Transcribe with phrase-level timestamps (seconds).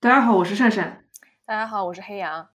[0.00, 1.04] 大家好，我是善善。
[1.44, 2.48] 大家好，我是黑羊。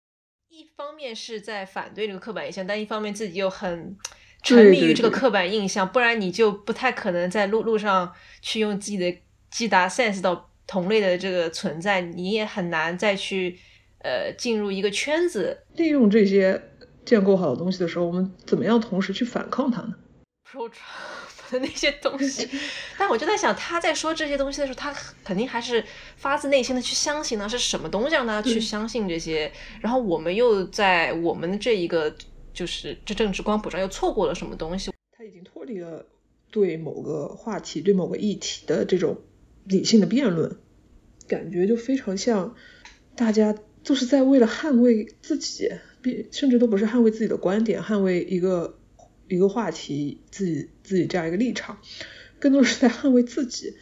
[0.50, 3.96] 一方面是在反对这个刻板印象，但一方面自己又很
[4.42, 13.58] 沉迷于这个刻板印象，不然你就不太可能在路路上去用自己的击达 sense 到同类的这个存在，你也很难再去
[14.00, 15.64] 呃进入一个圈子。
[15.76, 16.62] 利用这些
[17.06, 19.94] 建构好的东西的时候，我们怎么样同时去反抗它呢？
[21.50, 22.48] 的那些东西，
[22.98, 24.94] 但我就在想，他在说这些东西的时候，他
[25.24, 25.84] 肯定还是
[26.16, 29.50] 发自内心的去相信呢，是什么东西让他去相信这些？
[29.80, 32.14] 然后我们又在我们的这一个
[32.52, 34.92] 就是这政治光谱上又错过了什么东西？
[35.12, 36.06] 他已经脱离了
[36.50, 39.18] 对某个话题、对某个议题的这种
[39.64, 40.56] 理性的辩论，
[41.28, 42.54] 感觉就非常像
[43.14, 45.70] 大家就是在为了捍卫自己，
[46.02, 48.76] 并甚至都不是捍卫自己的观点，捍卫一个。
[49.30, 51.78] 一个话题，自己自己这样一个立场，
[52.40, 53.72] 更多是在捍卫自己。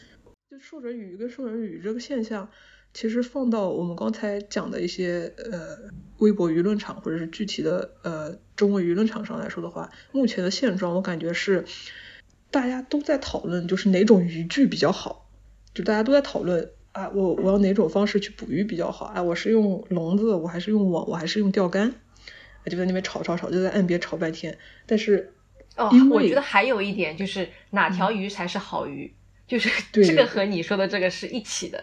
[0.50, 2.50] 就受人语跟受人语这个现象，
[2.92, 11.64] 其实放到我们刚才讲的一些呃微博舆论场或者是具体的呃中文舆论场上来说的话，目前的现状我感觉是
[12.50, 15.30] 大家都在讨论，就是哪种渔具比较好，
[15.72, 21.94] 就大家都在讨论啊，我我要哪种方式去捕鱼比较好啊，我是用笼子，我还是用网，我还是用钓竿，
[22.66, 25.32] 就在那边吵吵吵，就在岸边吵半天，但是。
[25.78, 29.14] 哦，我觉得还有一点就是哪条鱼才是好鱼，
[29.46, 31.82] 就是这个和你说的这个是一起的。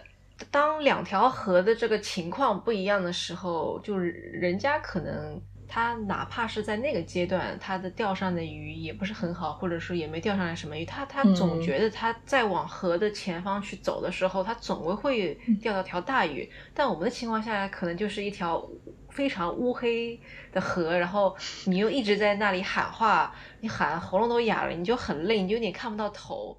[0.50, 16.46] 当两条河的这个情况不一样的时候，就是人家可能他哪怕是在那个阶段，他的钓上的鱼也不是很好，或者说也没钓上来什么鱼，他他总觉得他在往河的前方去走的时候，他总归会钓到条大鱼。
[16.74, 18.62] 但我们的情况下，可能就是一条。
[19.16, 20.20] 非常乌黑
[20.52, 26.58] 的河，然后你又一直在那里喊话，你喊喉咙都哑了，你就很累，你就有点看不到头。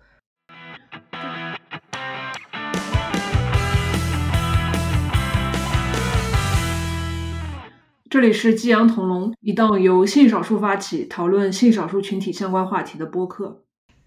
[8.10, 13.64] 这里是激扬同龙，一档由性少数发起讨论性少数群体相关话题的播客。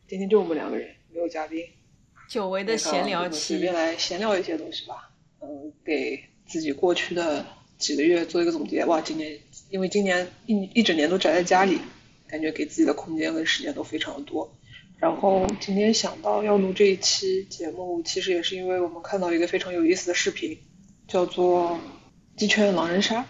[0.08, 1.62] 今天就我们两个人，没有嘉宾，
[2.28, 5.12] 久违的闲聊期，随便来闲聊一些东西吧。
[5.40, 7.46] 嗯，给自己过去的。
[7.80, 9.36] 几个月做一个总结，哇，今年
[9.70, 11.80] 因为今年一一整年都宅在家里，
[12.28, 14.54] 感觉给自己的空间跟时间都非常的多。
[14.98, 20.58] 然后今天想到要录这一期节目，其实也是因为我们看到一个非常有意思的视频，
[21.08, 21.70] 叫做
[22.38, 23.22] 《鸡圈狼人杀》。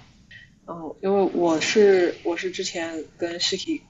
[0.66, 3.82] 嗯，因为我是我是之前跟 Shiki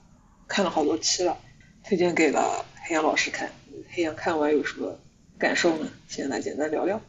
[0.47, 1.38] 看了好多期了，
[1.84, 3.50] 推荐给了黑羊老师看。
[3.88, 5.00] 黑羊看完有什么
[5.38, 5.91] 感受呢？
[6.06, 7.00] 先来简单聊聊。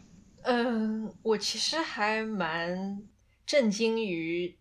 [0.44, 3.11] 嗯，我其实还蛮。
[3.52, 4.56] 震惊于，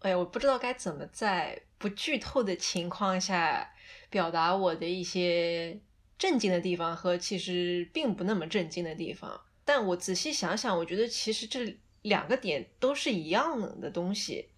[0.00, 3.72] 哎呀，我不知道该怎么在不剧透的情况下
[4.10, 5.78] 表达我的一些
[6.18, 9.40] 震惊的地方和其实并不那么震惊的地方。
[9.64, 14.48] 但我仔细想想，我觉得其实这两个点都是一样的东西。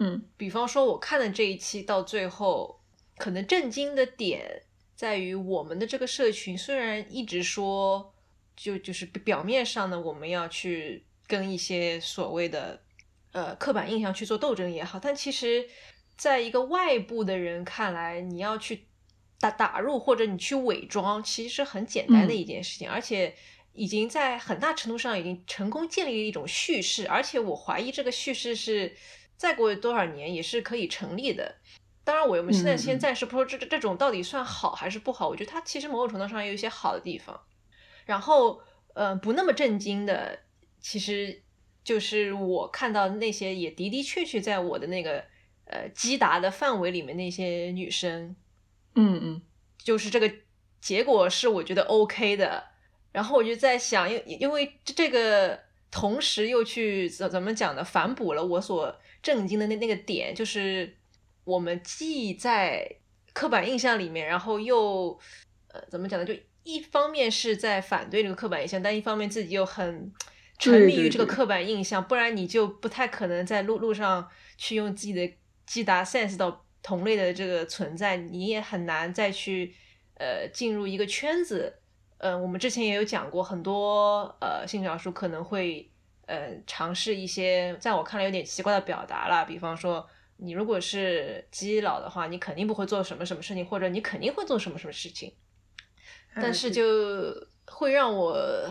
[0.00, 2.80] 嗯，比方说我看的这一期到最后，
[3.18, 4.64] 可能震惊的点
[4.96, 8.12] 在于我们的这个社群虽然一直说，
[8.56, 12.82] 就就是表面上呢，我们要去跟一些所谓的。
[13.32, 15.68] 呃，刻板印象去做斗争也好，但其实，
[16.16, 18.86] 在一个外部的人看来，你要去
[19.38, 23.34] 打打入或者你去伪装，其实是很简单的一件事情，而且
[23.74, 28.96] 已经在很大程度上已经成功建立了一种叙事，而且我怀疑这个叙事是
[29.36, 31.56] 再过多少年也是可以成立的。
[32.02, 37.38] 当然，我们现在先暂时不说这这种到底算好还是不好，我觉得它其实某种程度上有一些好的地方。
[38.06, 38.62] 然后，
[38.94, 40.38] 呃，不那么震惊的，
[40.80, 41.42] 其实。
[41.88, 45.24] 就是我看到那些也的的确确在我的那个
[45.64, 48.36] 呃击打的范围里面那些女生，
[48.94, 49.42] 嗯嗯，
[49.82, 50.30] 就是这个
[50.82, 52.62] 结果是我觉得 OK 的。
[53.10, 55.58] 然后我就在想，因因为这个
[55.90, 57.82] 同时又去怎怎么讲呢？
[57.82, 60.94] 反哺了我所震惊的那那个点，就是
[61.44, 62.86] 我们既在
[63.32, 65.18] 刻板印象里面，然后又
[65.68, 66.26] 呃怎么讲呢？
[66.26, 66.34] 就
[66.64, 70.12] 一方面是在反对这个刻板印象，但一方面自己又很。
[70.58, 75.32] 沉迷于这个刻板印象，不然你就不太可能在路路上去用自己的
[75.64, 79.72] 击达 sense 到同类的这个存在，你也很难再去
[80.14, 81.78] 呃进入一个圈子。
[82.18, 85.88] 嗯，我们之前也有讲过，很多呃性少数可能会
[86.26, 90.04] 呃尝试一些在我看来有点奇怪的表达了，比方说
[90.38, 95.32] 你如果是基佬的话，你肯定不会做什么什么事情，或者你肯定会做什么什么事情，
[96.34, 96.82] 但是就
[97.66, 98.68] 会让我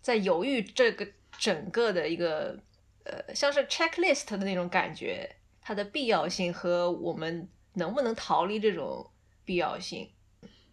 [0.00, 1.06] 在犹豫这个。
[1.38, 2.58] 整个的一个
[3.04, 5.28] 呃，像是 checklist 的那种感觉，
[5.60, 9.08] 它的必要性和我们能不能逃离这种
[9.44, 10.08] 必要性。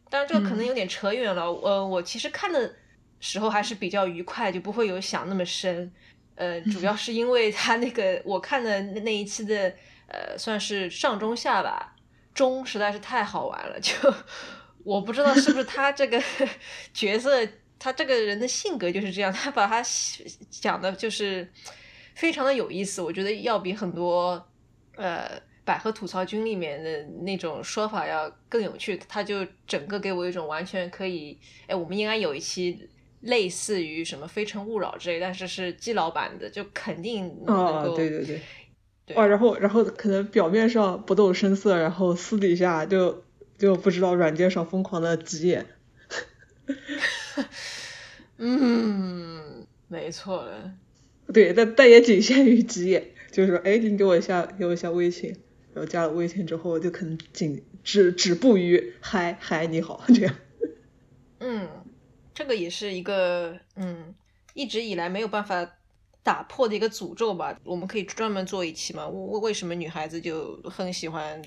[0.10, 1.52] 当然，这个可能有点扯远了。
[1.52, 2.76] 呃，我其实看的
[3.20, 5.92] 时候还是比较愉快，就不会有想那么深。
[6.36, 9.74] 呃，主要是因为他那个我看的那一期的，
[10.08, 11.96] 呃，算是上中下吧，
[12.34, 13.94] 中实在是太好玩了，就
[14.84, 16.22] 我不知道是不是他这个
[16.94, 17.48] 角色，
[17.80, 19.84] 他这个人的性格就是这样，他把他
[20.50, 21.48] 讲的就是
[22.16, 24.48] 非常的有意思，我觉得要比很多
[24.96, 31.38] 呃百合吐槽君里面的那种说法要更有趣，他就整个给我一种完全可以，
[31.68, 32.90] 哎，我们应该有一期。
[33.24, 38.42] 类似于什么《非诚勿扰》之类，但是是季老板的，就肯定能够对对
[39.06, 43.24] 对，哇，然后然后可能表面上不动声色，然后私底下就
[43.58, 45.66] 就不知道软件上疯狂的急眼。
[48.38, 50.74] 嗯，没错了。
[51.34, 55.30] 对，但但也仅限于急眼，就是说，哎，你给我一下，给我一下微信，
[55.74, 60.36] 然后加了微信之后，就可能仅止止步于嗨嗨你好这样。
[61.40, 61.70] 嗯。
[62.36, 64.16] 这个也是一个嗯，
[64.56, 65.76] 一直以来没有办法
[66.24, 67.56] 打破的一个诅咒吧。
[67.64, 69.08] 我们可以专门做一期嘛？
[69.08, 71.40] 为为什么女孩子就很喜欢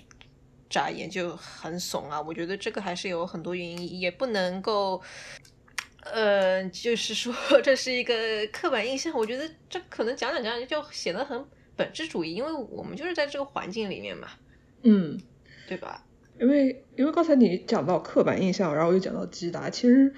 [0.70, 2.22] 眨眼，就很怂啊？
[2.22, 5.02] 我觉得这个还是有很多原因，也不能够，
[6.12, 8.14] 呃，就是说 这是一个
[8.52, 9.12] 刻板印象。
[9.14, 11.44] 我觉得这可能讲讲讲讲就显得很
[11.76, 14.28] 本质主义，因为我们就是在这个环境里面嘛，
[14.82, 15.20] 嗯，
[15.68, 16.04] 对吧？
[16.40, 20.14] 因为因为刚才你讲到刻板印象，然后又讲到基达，其实。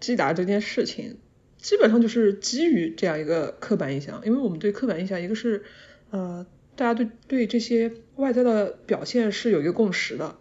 [0.00, 1.16] 击打这件事情，
[1.58, 5.62] 基本上就是基于这样一个刻板印象，因为我们对刻板印象，一个是
[6.10, 6.44] 呃，
[6.74, 10.36] 大家对对这些外在的表现是有一个共识的，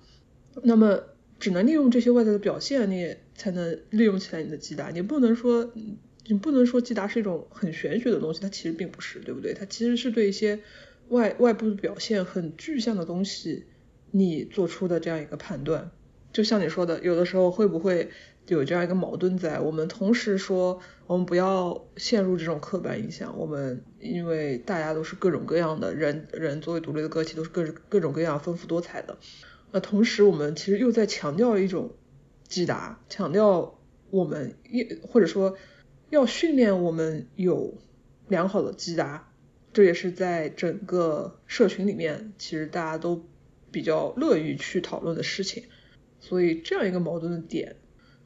[0.64, 1.04] 那么
[1.42, 5.72] 只能利用这些外在的表现，你才能利用起来你的击打，你不能说
[6.28, 9.54] 你不能说击打是一种很玄学的东西，它其实并不是，对不对？
[9.54, 10.60] 它其实是对一些
[11.10, 13.66] 外外部的表现很具象的东西，
[14.12, 15.92] 你做出的这样一个判断，
[16.32, 18.10] 就像你说的，有的时候会不会？
[18.48, 23.38] 有这样一个矛盾在，我们同时说，我们不要陷入这种刻板印象。
[23.38, 29.16] 我们因为大家都是各种各样的人，人作为独立的个体都是各各种各样丰富多彩的。
[29.72, 31.96] 那同时，我们其实又在强调一种
[32.48, 33.80] 击打，强调
[34.10, 35.58] 我们一或者说
[36.10, 37.76] 要训练我们有
[38.28, 39.28] 良好的击打。
[39.74, 43.26] 这也是在整个社群里面，其实大家都
[43.72, 45.64] 比较乐于去讨论的事情。
[46.20, 47.78] 所以这样一个矛盾的点。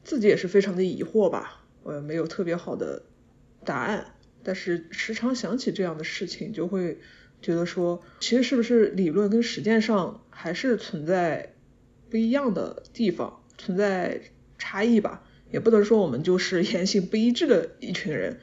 [0.02, 3.02] 自己也是非常的疑惑吧，我没有特别好的
[3.64, 4.14] 答案，
[4.44, 6.98] 但是时常想起这样的事情，就会
[7.42, 11.54] 觉得说，其实是不是理论跟实践上还是存在
[12.10, 14.20] 不一样的地方，存在
[14.58, 18.38] 差异吧，也不能说我们就是言行不一致的一群人，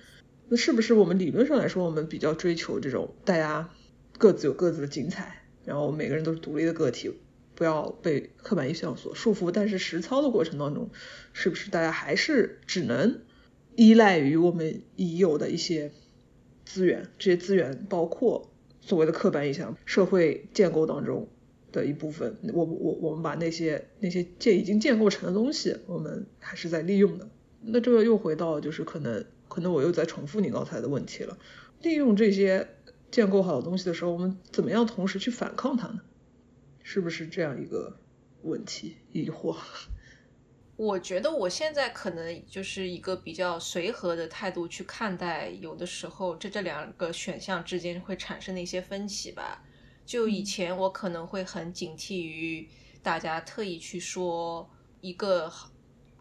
[0.50, 3.70] 那是不是我们理论上来说，我们比较追求这种大家
[4.18, 7.14] 各自有各自的精彩，然后每个人都是独立的个体。
[7.56, 10.90] 不要被刻板印象所束缚，但是实操的过程当中，
[11.34, 13.22] 是不是大家还是只能
[13.76, 15.92] 依赖于我们已有的一些
[16.66, 17.10] 资源？
[17.20, 18.52] 这些资源包括
[18.82, 21.30] 所谓的刻板印象，社会建构当中
[21.74, 22.38] 的一部分。
[22.54, 27.28] 我我我们把那些那些建已经建构成的东西，我们还是在利用的。
[27.60, 31.38] 那这个又回到就是可能可能我又在重复你刚才的问题了。
[31.82, 32.66] 利用这些
[33.12, 36.00] 建构好的东西的时候，我们怎么样同时去反抗它呢？
[36.82, 37.98] 是不是这样一个
[38.44, 39.58] 问题疑惑？
[40.76, 49.64] 我觉得我现在可能就是一个比较随和的态度去看待，有的时候这这两个选项之间会产生的一些分歧吧。
[50.06, 52.68] 就以前我可能会很警惕于
[53.02, 54.70] 大家特意去说
[55.02, 55.52] 一个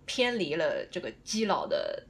[0.07, 2.07] 偏离了这个基佬的。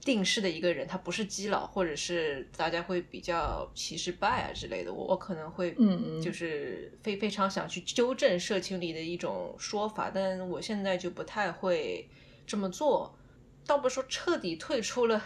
[0.00, 12.08] 定势的一个人，他不是基佬，或者是大家会比较歧视拜啊之类的，我我可能会，嗯就是非非常想去纠正社群里的一种说法，但我现在就不太会
[12.46, 13.18] 这么做，
[13.66, 15.22] 倒不是说彻底退出了，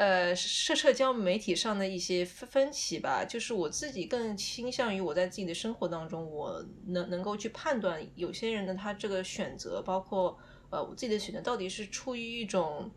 [0.00, 10.38] 呃社社交媒体上的一些分分歧吧，就是我自己更倾向于我在自己的生活当中，我能能够去判断有些人的他这个选择，包括
[10.70, 12.90] 呃我自己的选择到底是出于一种。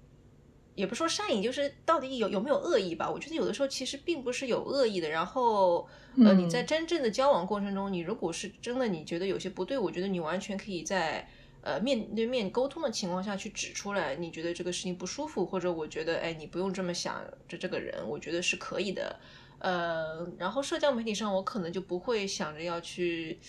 [0.75, 3.07] 也不说善意，就是到底有有没有恶意吧？
[3.07, 5.07] 我觉得有的时候其实并不是有恶意的。
[5.07, 5.87] 然后，
[6.25, 11.29] 呃，你在真正的交往过程中，你如果是真的你觉得有些不对，我觉得你完全可以在
[11.63, 14.15] 呃面对面沟通的情况下去指出来。
[14.15, 19.19] 你觉得这个事情不舒服，或者我觉得哎，你不用这么想，这这个人，我觉得是可以的。
[19.57, 23.39] 呃，然后社交媒体上，我可能就不会想着要去，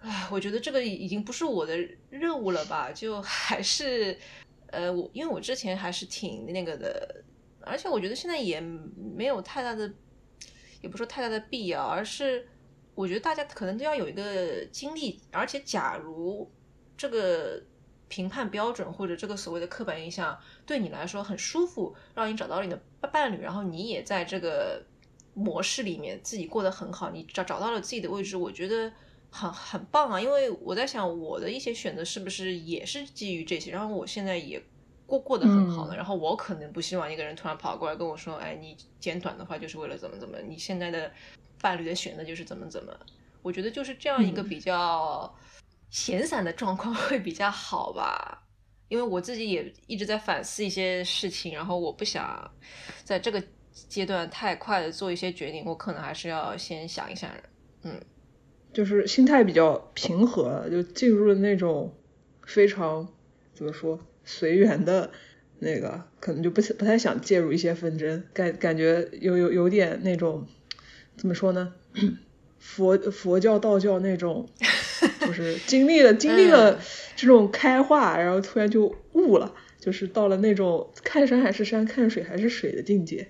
[0.00, 1.78] 唉，我觉得这个已经不是我的
[2.10, 2.90] 任务了吧？
[2.90, 4.18] 就还是。
[4.70, 7.24] 呃，我因为我之前还是挺那个的，
[7.62, 9.90] 而且我觉得现在也没有太大的，
[10.82, 12.46] 也不说太大的必要，而是
[12.94, 16.46] 我觉得大家可能都要有一个经历，而且假如
[16.98, 17.62] 这个
[18.08, 22.78] 评判标准或者这个所谓的刻板印象对你来说很舒服，让你找到了你的
[23.10, 24.82] 伴侣，然后你也在这个
[25.34, 28.92] 模式里面自己过得很好，你找找到了自己的位置，我觉得
[29.30, 30.20] 很很棒啊。
[30.20, 34.60] 因为我在想，我的一些选择是不是也是基于这些，然后我现在也
[35.06, 35.94] 过过得很好呢。
[35.94, 41.12] 然后我可能不希望一个人突然跑过来跟我说，哎，你剪短的话就是为了怎么怎么，你现在的
[41.60, 42.92] 伴侣的选择就是怎么怎么。
[43.40, 45.32] 我觉得就是这样一个比较
[45.90, 48.44] 闲散的状况 会比较好吧。
[48.88, 52.50] 因为我自己也一直在反思一些事情，然后我不想
[53.04, 57.30] 在这个阶段太快的做一些决定，我可能还是要先想一想，
[57.82, 58.00] 嗯，
[58.72, 61.94] 就是心态比较平和，就进入了那种
[62.46, 63.06] 非常
[63.52, 65.10] 怎么说随缘的
[65.58, 70.46] 那个，可能就不不太想介入一些纷争，感感觉有有有点那种
[71.14, 71.74] 怎么说呢，
[72.58, 74.48] 佛佛教道教那种。
[75.20, 76.80] 就是经历了经历了
[77.14, 83.28] 这种开化，然后突然就悟了，就是到了那种看山还是山，看水还是水的境界。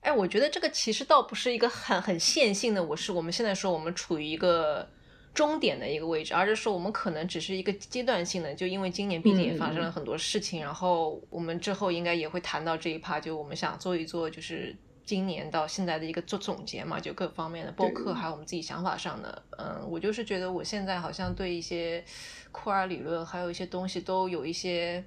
[0.00, 4.86] 哎，我觉得这个其实倒不是一个很很线性的，我是我们现在说我们处于一个
[5.32, 14.74] 终点的一个位置，而是说我们可能只是一个阶段性的，就因为今年毕竟也发生了很多事情，然后我们之后应该也会谈到这一趴，就我们想做一做，就是。
[15.06, 22.04] 今年到现在的一个做总结嘛，就各方面的播客，还有我们自己想法上的，嗯，我就是觉得我现在好像对一些
[22.50, 25.04] 库尔理论，还有一些东西都有一些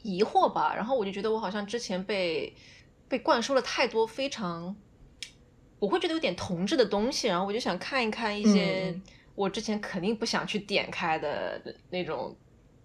[0.00, 0.74] 疑惑吧。
[0.74, 2.56] 然后我就觉得我好像之前被
[3.08, 4.74] 被灌输了太多非常，
[5.78, 7.28] 我会觉得有点同质的东西。
[7.28, 8.98] 然后我就想看一看一些
[9.34, 12.34] 我之前肯定不想去点开的那种，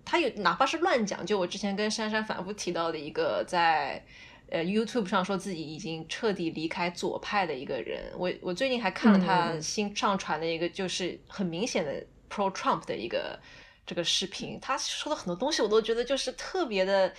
[0.04, 4.06] 他有哪怕是乱讲，就我之前跟珊珊反复提到的一个在。
[4.50, 13.38] 呃，YouTube 上说自己已经彻底离开左派的一个人，我我最近还看了他新上传的一个，就是很明显的 Pro Trump 的一个
[13.86, 17.14] 这个视频，他说的很多东西我都觉得就是特别的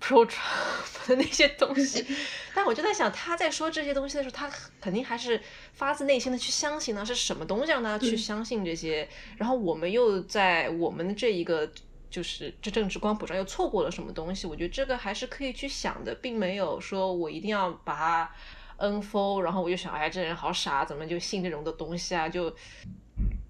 [0.00, 2.06] Pro Trump 的那些东西，
[2.54, 5.38] 但我就在想他在说这些东西的时候，他肯定还是
[5.74, 11.70] 发自内心的去相信呢，是什么东西让他去相信这些，然后我们又在我们的这一个。
[12.08, 14.46] 就是这政治光谱上又错过了什么东西？
[14.46, 18.30] 我觉得这个还是可以去想的，并没有说我一定要把它
[18.78, 22.28] unfold，然后我就想，哎，这人好傻，怎么就信这种的东西啊？
[22.28, 22.54] 就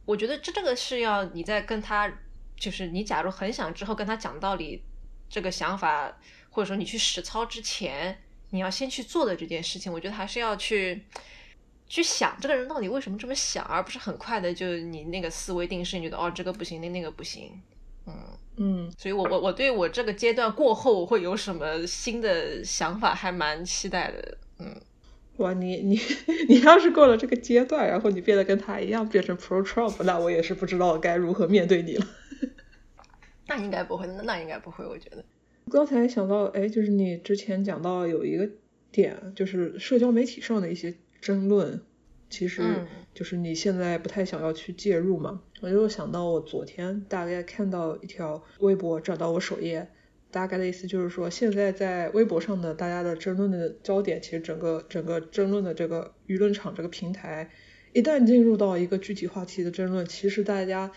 [0.04, 2.10] 我觉得这这个是要你在跟他，
[2.56, 4.82] 就是你假如很想之后跟他讲道理，
[5.28, 6.16] 这个想法
[6.50, 11.04] 或者说你去实操之前，你要先去做的这件事情，我觉得还是要去
[11.86, 17.60] 去想这个人到底为什么这么想，而不是很快的就你那个思维定式，你觉得哦这个不行，那那个不行，
[18.06, 18.14] 嗯。
[18.58, 24.38] 嗯，所以，我我我对我这个阶段过后会有什么新的想法，还蛮期待的。
[24.58, 24.75] 嗯，
[25.36, 26.00] 哇，你你
[26.48, 32.06] 你要是过了这个阶段，然后你变得跟他一样变成 Pro Trump，那我也是不知道该如何面对你了。
[33.48, 35.25] 那应该不会，那那应该不会，我觉得。
[35.70, 38.48] 刚才想到，哎，就是你之前讲到有一个
[38.90, 41.82] 点，就是社交媒体上的一些争论。
[42.28, 42.62] 其实
[43.14, 49.88] 就是你现在不太想要去介入嘛，我就想到我昨天大概看到一条微博转到我首页，
[50.30, 57.49] 大概的意思就是说，现在在微博上的大家的争论的焦点，其实整个整个争论的这个舆论场这个平台，
[57.92, 60.90] 一旦进入到一个具体话题的争论，其实大家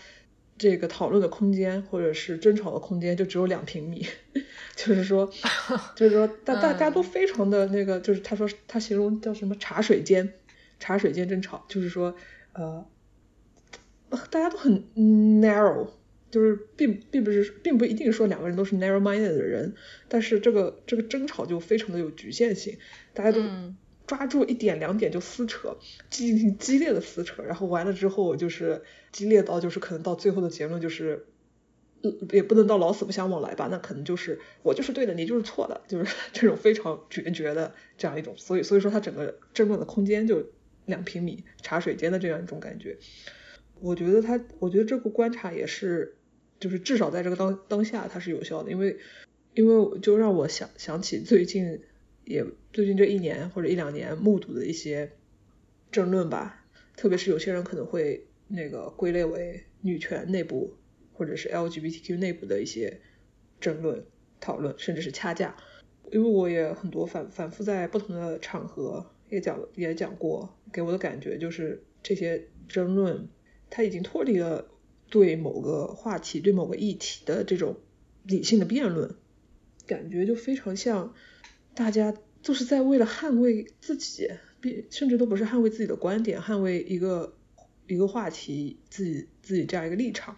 [0.58, 4.04] 这个讨论的空间或者是争吵的空间就只有两平米，
[4.76, 5.30] 就是说
[5.94, 10.34] 就是说大大家都非常的那个，就是他说他形容叫什么茶水间。
[10.80, 12.16] 茶水间争吵，就是说，
[12.54, 12.84] 呃，
[14.30, 15.90] 大家都很 narrow，
[16.30, 19.74] 就是并并不是，并不一定说两个人都是 narrow minded 的人，
[20.08, 22.78] 但是这个这个争吵就非常的有局限性，
[23.12, 23.40] 大家都
[24.06, 25.76] 抓住一点两点就撕扯，
[26.08, 28.82] 进行激烈的撕扯，然后完了之后就是
[29.12, 31.26] 激烈到就是可能到最后的结论就是，
[32.32, 40.46] 也不能到老死不相往来吧，那可能就是我就是对的，你就是错的，就是这种非常决绝的这样一种，所以所以说他整个争论的空间就。
[40.90, 42.98] 两平米茶水间的这样一种感觉，
[43.80, 46.16] 我觉得他，我觉得这个观察也是，
[46.58, 48.98] 就是至少在这个当当下它是有效的，因为
[49.54, 51.80] 因为就让我想想起最近
[52.24, 55.12] 也最近这一年或者一两年目睹的一些
[55.90, 56.66] 争论吧，
[56.96, 60.76] 特别是有些人可能会那个归类为女权内部
[61.14, 63.00] 或者是 LGBTQ 内部的一些
[63.60, 64.04] 争论
[64.40, 65.56] 讨论，甚至是掐架，
[66.12, 69.06] 因为我也很多反反复在不同的场合。
[69.30, 73.28] 也讲也讲过，给我的感觉就是这些争论，
[73.68, 74.70] 它已经脱离了
[75.08, 77.76] 对某个话题、对某个议题的这种
[78.22, 79.14] 理性的辩论，
[79.86, 81.14] 感觉就非常像
[81.74, 87.36] 大家就是在为了捍卫自己，并甚至都不是捍卫自己的观点，捍卫一个
[87.86, 90.36] 一个话题自己自己这样一个立场，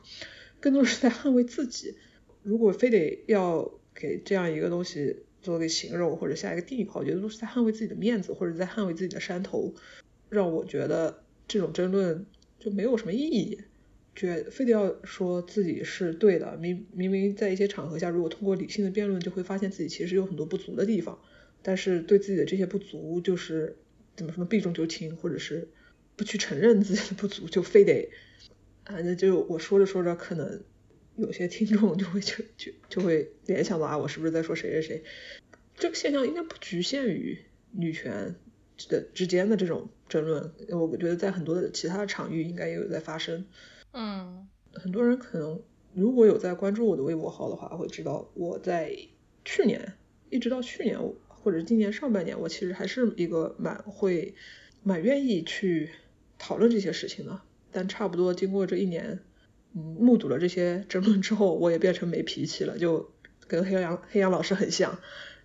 [0.60, 1.94] 更多是在捍卫自己。
[2.42, 5.24] 如果非得要给这样一个东西。
[5.42, 9.74] 做个形容或者下一个定义的话，我觉得都是在捍卫自己的面子，或者在捍卫自己的山头。
[10.32, 12.24] 让我觉得这种争论
[12.58, 13.60] 就没有什么意义，
[14.16, 21.18] 觉非得要说自己是对的，明明明在一些场合下，如果通过理性的辩论，就会发现自己其实有很多不足的地方，
[21.60, 23.76] 但是对自己的这些不足就是
[24.16, 25.68] 怎么说呢，避重就轻，或者是
[26.16, 28.08] 不去承认自己的不足，就非得，
[28.86, 30.62] 反正就我说着说着，可能
[31.16, 35.02] 有些听众就会就就就会联想到啊，我是不是在说谁谁谁？
[35.76, 37.38] 这个现象应该不局限于
[37.72, 38.34] 女权
[38.88, 43.44] 的之间的这种争论，我觉得在很多的其他的场域应该也有在发生。
[43.92, 45.60] 嗯，很多人可能
[45.94, 48.96] 如果有在关注我的微博号的话，会知道我在
[49.44, 49.92] 去年
[50.30, 50.98] 一直到去年
[51.28, 54.34] 或者今年上半年，我其实还是一个蛮会
[54.82, 55.90] 蛮愿意去
[56.38, 57.40] 讨论这些事情的。
[57.70, 59.20] 但差不多经过这一年，
[59.74, 63.10] 嗯，目睹了这些争论之后，我也变成没脾气了，就
[63.46, 64.98] 跟黑羊黑羊老师很像。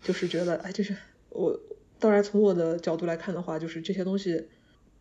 [0.03, 0.95] 就是觉得，哎，就是
[1.29, 1.59] 我，
[1.99, 4.47] 当然从我的角度来看的话，就是这些东西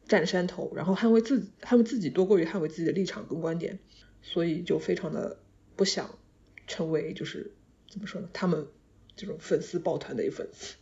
[0.06, 3.78] 占山头，然后捍卫自己，捍卫自己多过于捍卫自己的立场跟观点，
[4.22, 5.38] 所以就非常的
[5.76, 6.18] 不想
[6.66, 7.52] 成为就是
[7.90, 8.66] 怎么说呢，他们
[9.14, 10.76] 这种粉丝抱团的一粉丝，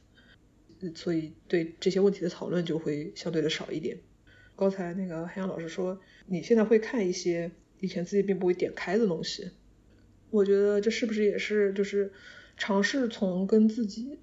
[0.94, 3.98] 所以对这些问题的讨论就会相对的少一点。
[4.56, 9.50] 刚才那个黑羊老师说，你现在会看一些以前自己并不会点开的东西，
[10.30, 12.12] 我觉得这是不是也是就是。
[12.56, 14.20] 尝试从跟自己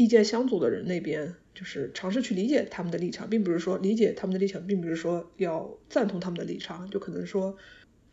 [0.00, 7.54] 意见相左的人那边，就是尝试去理解他们的立场，并不是说理解他们的立场，并不是说要赞同他们的立场，就可能说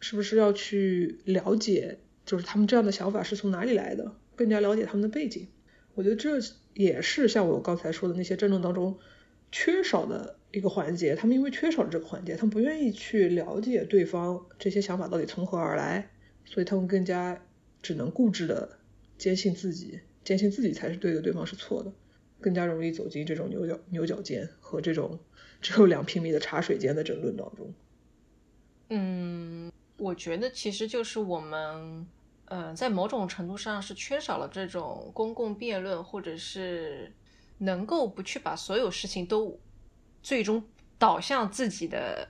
[0.02, 5.48] 是不是要去了解，就是他们这样的想法是从哪里来的，更加了解他们的背景。
[5.96, 6.42] 我觉得这
[6.74, 9.00] 也是像我刚才说的那些争论当中
[9.50, 16.10] 缺少的一个环节，他们因为缺少了这个环节，他们不愿意去了解对方这些想法到底从何而来，
[16.44, 17.42] 所以他们更加
[17.82, 18.76] 只能固执的。
[19.18, 21.90] 坚信自己，坚信自己才是对的，对方是错的，
[22.42, 25.18] 更加容易走进这种牛角牛角尖和这种
[25.62, 27.74] 只有两平米的茶水间的争论当中。
[28.90, 32.06] 嗯，我觉得其实就是我们，
[32.44, 37.10] 呃，在某种程度上是缺少了这种公共辩论，或者是
[37.60, 39.58] 能够不去把所有事情都
[40.22, 40.62] 最终
[41.00, 42.28] 导向自己的，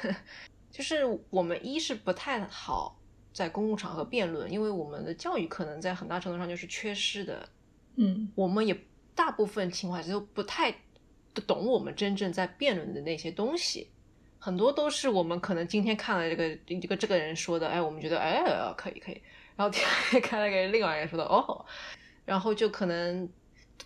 [0.72, 2.98] 就是我们一是不太好。
[3.32, 7.48] 在公共场合辩论，因为我们的教育可能在很大程度上就是缺失的，
[7.96, 8.76] 嗯，我们也
[9.14, 10.74] 大部分情况下都不太
[11.46, 13.88] 懂我们真正在辩论的那些东西，
[14.38, 18.44] 很多都是我们可能今天看了这个这个这个人说的，哎，我们觉得哎
[18.76, 19.22] 可以可以，
[19.56, 21.64] 然后第二天看了个另外一个人说的哦，
[22.26, 23.26] 然后就可能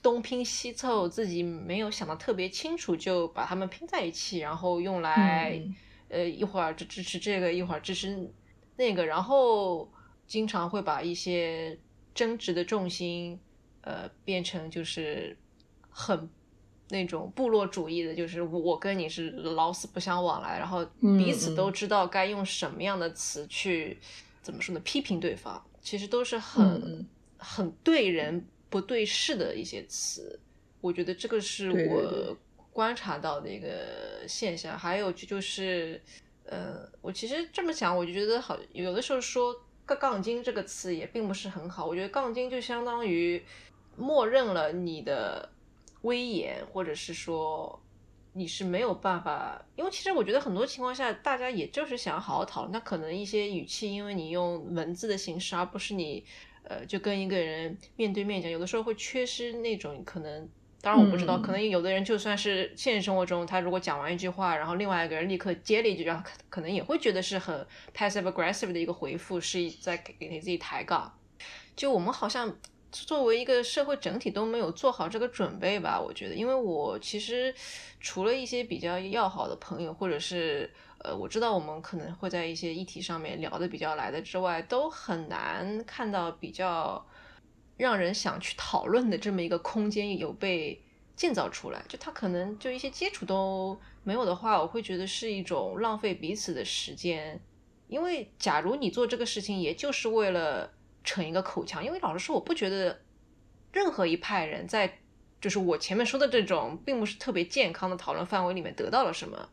[0.03, 5.63] 东拼西凑，自己没有想的特别清楚，就把他们拼在一起，然后用来
[6.09, 8.29] 呃一会儿支支持这个，一会儿支持。
[8.77, 9.91] 那个，然后
[10.27, 11.79] 经常会把一些
[12.15, 13.41] 争执的重心，
[13.81, 15.37] 呃，变成就是
[15.89, 16.29] 很
[16.91, 23.99] 那种部落主义的，就是我跟你是老死不相往来，然后彼此都知道该用什么样的词去
[24.43, 24.81] 怎么说呢？
[24.85, 27.07] 批评对方，其实都是很
[27.39, 30.39] 很对人不对事的一些词。
[30.83, 32.37] 我觉得这个是我
[32.73, 34.79] 观察到的一个现象。
[34.79, 36.03] 还有就就是。
[36.49, 39.55] 呃，我其实这么想，我就觉得好，有的时候说
[39.85, 41.85] “杠杠精”这个词也并不是很好。
[41.85, 43.43] 我觉得“杠精”就相当于
[43.97, 45.49] 默认了你的
[46.03, 47.81] 威严，或者是说
[48.33, 49.61] 你是没有办法。
[49.75, 52.73] 因为其实我觉得很多情况下，大家也就是想好好讨论。
[52.73, 56.25] 那可能一些语气，因为你用文字的形式，而不是你
[56.63, 60.49] 呃就跟一个人面对面讲，有的时候会缺失那种可能。
[60.87, 71.13] 当然我不知道，可能有的人就算是现实生活中，他如果讲完一句话，然后另外一个人立刻接了一句，然后可可能也会觉得是很 passive aggressive 的一个回复，是在给给自己抬杠。
[71.75, 72.57] 就我们好像
[72.93, 76.01] 作为一个社会整体都没有做好这个准备吧？
[76.01, 77.53] 我觉得，因为我其实
[77.99, 87.05] 除了一些比较要好的朋友，或者是呃，我知道我们可能会在一些议题上面聊得比较来的之外，都很难看到比较。
[87.77, 90.83] 让人想去讨论的这么一个空间有被
[91.15, 97.39] 建造出来，就他可能就一些接触都没有的话，我会觉得是一种浪费彼此的时间。
[97.89, 100.73] 因为假如你做这个事情，也就是为了
[101.05, 101.85] 逞一个口腔。
[101.85, 103.01] 因为老实说，我不觉得
[103.73, 104.99] 任何一派人在
[105.41, 109.51] 就是我前面说的这种并不是特别健康的讨论范围里面得到了什么，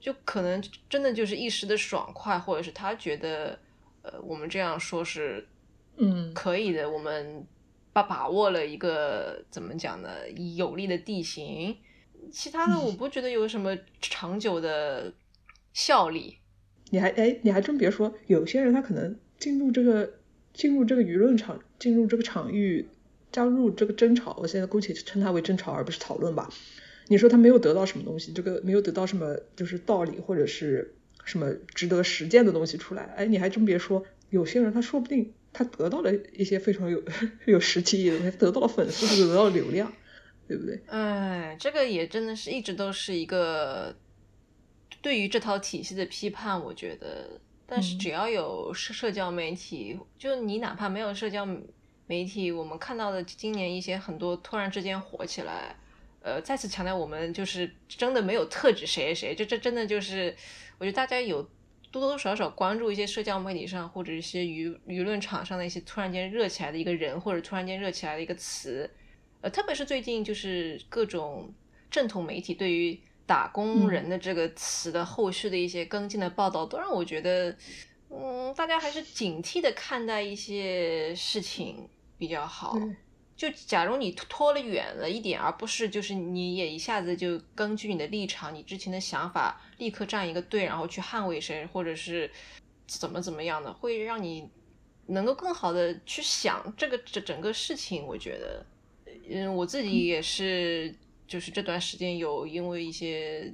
[0.00, 3.58] 就可能真的就是一时的爽快，或者是他觉得
[4.02, 5.46] 呃我们这样说是。
[5.98, 6.90] 嗯，可以的。
[6.90, 7.44] 我们
[7.92, 10.10] 把把握了一个怎么讲呢？
[10.56, 11.76] 有利的地形，
[12.30, 15.12] 其他的我不觉得有什么长久的
[15.72, 16.38] 效力。
[16.90, 20.14] 你还哎，你还真别说，有些人他可能进入这个
[20.52, 22.88] 进入这个舆论场，进入这个场域，
[23.32, 24.36] 加入这个争吵。
[24.40, 26.48] 我现在姑且称它为争吵，而不是讨论吧。
[27.08, 37.02] 你说他没有得到什么东西，这个没有得到什么就是道理或者是什么值得实践的东西出来，哎，你还真别说，有些人他说不定他得到了一些非常有
[37.46, 39.90] 有实际意义的，他得到了粉丝，他得到了流量，
[40.46, 40.78] 对不对？
[40.88, 43.96] 哎，这个也真的是一直都是一个
[45.00, 47.40] 对于这套体系的批判，我觉得。
[47.68, 51.44] 但是只要有社社交媒体，就你哪怕没有社交
[52.06, 55.74] 媒体，我们看到的今年一些很多突然之间火起来，
[56.22, 60.32] 呃，再次强调我们就是真的没有特指谁谁，这这真的就是，
[60.78, 61.50] 我觉得大家有
[61.90, 68.90] 多多少少关注一些社交媒体上或者一些舆舆论场上的一些突然间热起来的一个人或者突然间热起来的一个词，
[69.40, 71.52] 呃，特别是最近就是各种
[71.90, 72.98] 正统媒体对于。
[73.28, 77.56] 打工人的这个词的后续的一些跟进的报道，都让我觉得，
[78.08, 82.78] 嗯，大家还是警惕的看待一些事情比较好。
[83.36, 92.30] 就假如你拖了远了一点，而不是就是你也一下子就根据你的立场、你之前的想法立刻站一个队，然后去捍卫谁，或者是
[92.86, 94.48] 怎么怎么样的，会让你
[95.06, 98.06] 能够更好的去想这个整整个事情。
[98.06, 98.66] 我觉得，
[99.28, 100.94] 嗯，我自己也是。
[101.28, 103.52] 就是这段时间有因为一些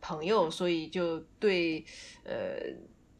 [0.00, 1.84] 朋友，所以就对
[2.22, 2.54] 呃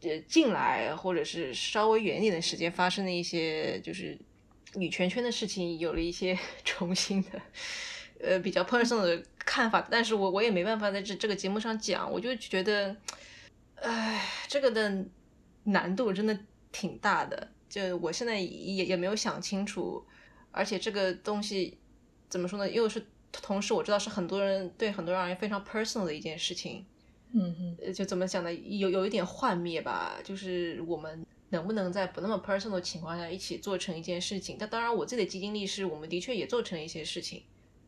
[0.09, 4.17] 呃近来或者是稍微远一点的时间发生的一些就是
[4.75, 7.41] 女权圈的事情有了一些 重新的
[8.21, 12.95] 呃比较 personal 的看法，但是我我也没办法在这这个节目上讲，我就觉得，
[13.75, 15.05] 唉，这个的
[15.63, 16.37] 难度真的
[16.71, 20.05] 挺大的，就我现在也也没有想清楚，
[20.51, 21.77] 而且这个东西
[22.29, 23.05] 怎么说呢，又是。
[23.33, 26.85] 同时我知道是很多人对很多人而言非常 personal 的一件事情，
[27.31, 28.53] 嗯哼，就怎么讲呢？
[28.53, 34.57] 有有一点幻灭吧，就是我们能不能在不那么 personal 的情况下一起做成一件事情？
[34.59, 37.43] 但当然，我自己的基金历是，我们的确也做成了一些事情，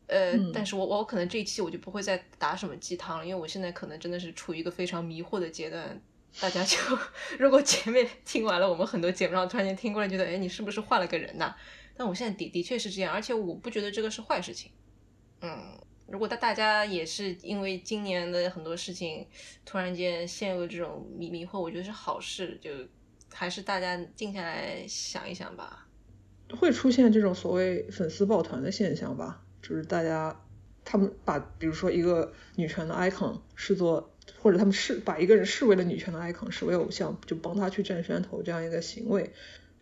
[0.06, 6.00] 呃，但是我我可能这一期我就不会再打什么鸡汤了，因为我现在可能真的是处于一个非常迷惑的阶段。
[6.40, 6.76] 大家就
[7.38, 11.54] 如果前面听完了我们很多节目，然后突然间听过来，觉得哎，你是不是换了个人呐？
[11.96, 14.72] 但我现在的的确是这样，而且我不觉得这个是坏事情。
[15.42, 19.24] 嗯，如果大大家也是因为今年的很多事情
[19.64, 22.70] 突然间陷入这种迷迷惑，我觉得是好事，就
[23.34, 25.88] 还是大家静下来想一想吧。
[26.58, 29.42] 会出现这种所谓粉丝抱团的现象吧？
[29.60, 30.40] 就是大家
[30.84, 39.32] 他们把比如说一个女权的 icon 视作，或者他们视把一个人视为了女权的 icon，视为偶像，就帮他去占山头这样一个行为，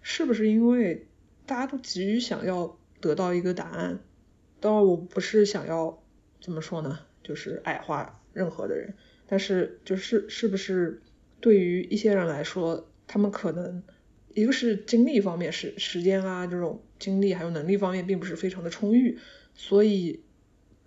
[0.01, 1.09] 是不是因为
[1.45, 4.01] 大家都急于想要得到一个答案？
[4.61, 6.03] 当然，我不是想要
[6.41, 8.95] 怎么说呢，就是矮化任何的人，
[9.27, 11.03] 但是就是是不是
[11.41, 13.83] 对于一些人来说，他们可能
[14.33, 19.19] 一个是精力方面，是时间啊这种精力还有能力方面并不是非常的充裕，
[19.55, 20.23] 所以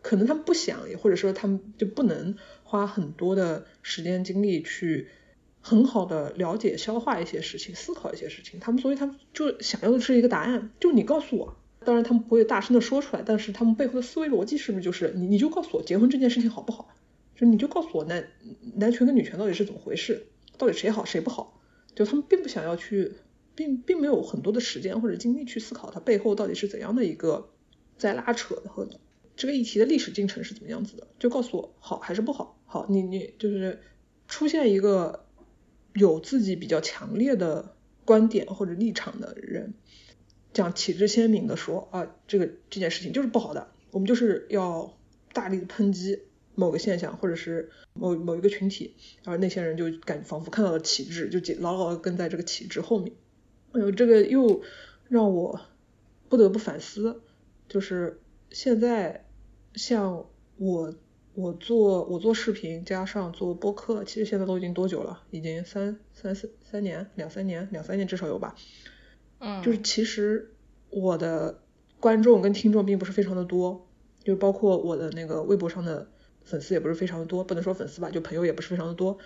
[0.02, 5.08] 可能他们不想，或者说他们就不能花很多的时间精力去
[5.62, 11.56] 很好的了解消化一些事情，思考一些事情，他们所以他们就想要的是一个答案，就你告诉我。
[11.84, 16.90] 当然，他们不会大声的说出来，但是他们背后的思维逻辑是不是就是你你就告诉我结婚这件事情好不好？
[17.36, 18.28] 就你就告诉我男
[18.78, 20.26] 男权跟女权到底是怎么回事？
[20.58, 21.55] 到底谁好谁不好？
[21.96, 23.14] 就他们并不想要去，
[23.56, 27.50] 并并没有很多的时间或者精力去思考它背后到底是怎样的一个
[27.98, 28.88] 在拉扯和
[29.36, 31.08] 这个议题的历史进程是怎么样子的？
[31.18, 32.60] 就告诉我好还是不好？
[32.66, 33.82] 好，你你就是
[34.28, 35.26] 出现一个
[35.94, 39.74] 有自己比较强烈的观点或者立场的人。
[40.54, 44.98] 这样旗帜鲜明的说啊，这个这件事情就是不好的，我们就是要
[45.34, 46.22] 大力的抨击
[46.56, 53.13] 某个现象或者是某某一个群体，然后那些人就感仿佛看到了旗帜，就牢牢的跟在这个旗帜后面。
[53.74, 54.62] 哎呦，这个又
[55.10, 55.60] 让我
[56.30, 57.22] 不得不反思，
[57.68, 59.26] 就是现在
[59.74, 60.26] 像
[60.58, 60.94] 我
[61.34, 65.24] 我做我做视频加上做播客，其实现在都已经多久了？
[65.32, 68.56] 已经三三四三年两三年两三年至少有吧。
[69.39, 70.54] 嗯，就是其实
[70.89, 71.60] 我的
[72.00, 73.86] 观众跟听众并不是非常的多，
[74.24, 76.08] 就包括我的那个微博上的
[76.46, 79.18] 粉丝也不是非常的多，不能说粉丝吧，就朋友也不是非常的多。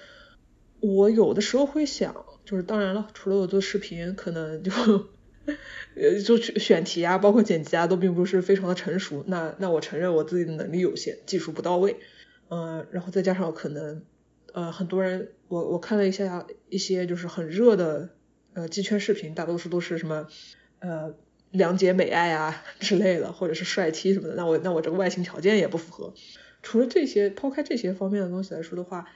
[0.79, 4.71] 我有的时候会想，就是当然了，除了我做视频，可能就
[5.95, 9.23] 呃就选题啊，包括剪辑啊，都并不是非常的成熟。
[9.27, 11.97] 那那我承认我自己的能力有限，技术不到位。
[12.49, 14.03] 嗯，然后再加上可能
[14.53, 18.09] 呃很多人，我我看了一下一些就是很热的。
[18.53, 20.27] 呃，鸡圈视频大多数都是什么
[20.79, 21.13] 呃
[21.51, 24.33] 良洁美爱啊 之类的，或者是帅 T 什么的。
[24.33, 26.13] 那我那我这个外形条件也不符合。
[26.61, 29.09] 除了这些，抛开这些方面的东西来说的话，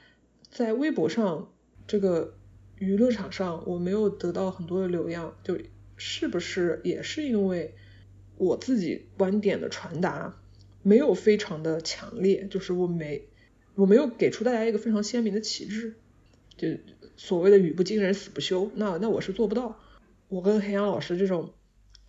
[0.50, 1.52] 在微博上
[1.86, 2.34] 这个
[2.78, 5.58] 舆论场上，我没有得到很多的流量，就
[5.96, 7.74] 是不是也是因为
[8.36, 10.40] 我自己观点的传达
[10.82, 13.28] 没有非常的强烈，就是我没
[13.74, 15.94] 我没有给出大家一个非常鲜明的旗帜，
[16.56, 16.68] 就
[17.16, 19.78] 所谓的语不惊人死不休，那那我是做不到。
[20.28, 21.52] 我跟黑羊老师这种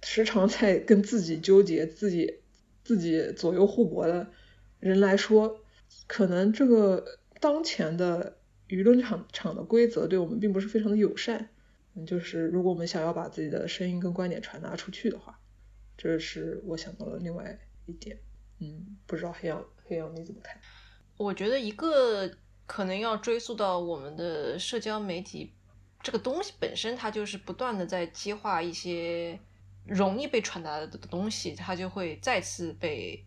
[0.01, 2.39] 时常在跟自己纠结、自己
[2.83, 4.31] 自己左右互搏的
[4.89, 5.59] 人来说，
[6.05, 7.03] 可能这个
[7.39, 11.49] 当前的舆论场场的规则对我们并不是非常的友善。
[11.95, 15.39] 嗯，就是如果我们想要把自己的声音跟观点传达出去的话，
[15.97, 18.15] 这是我想到的另外一点。
[18.59, 20.55] 嗯，不知道黑羊黑羊你怎么看？
[21.17, 22.29] 我觉得一个
[22.67, 25.51] 可能要追溯到我们的社交媒体
[26.03, 29.39] 这个东西本身，它就是不断的在激化一些
[29.85, 33.25] 容易被传达的东西，它就会再次被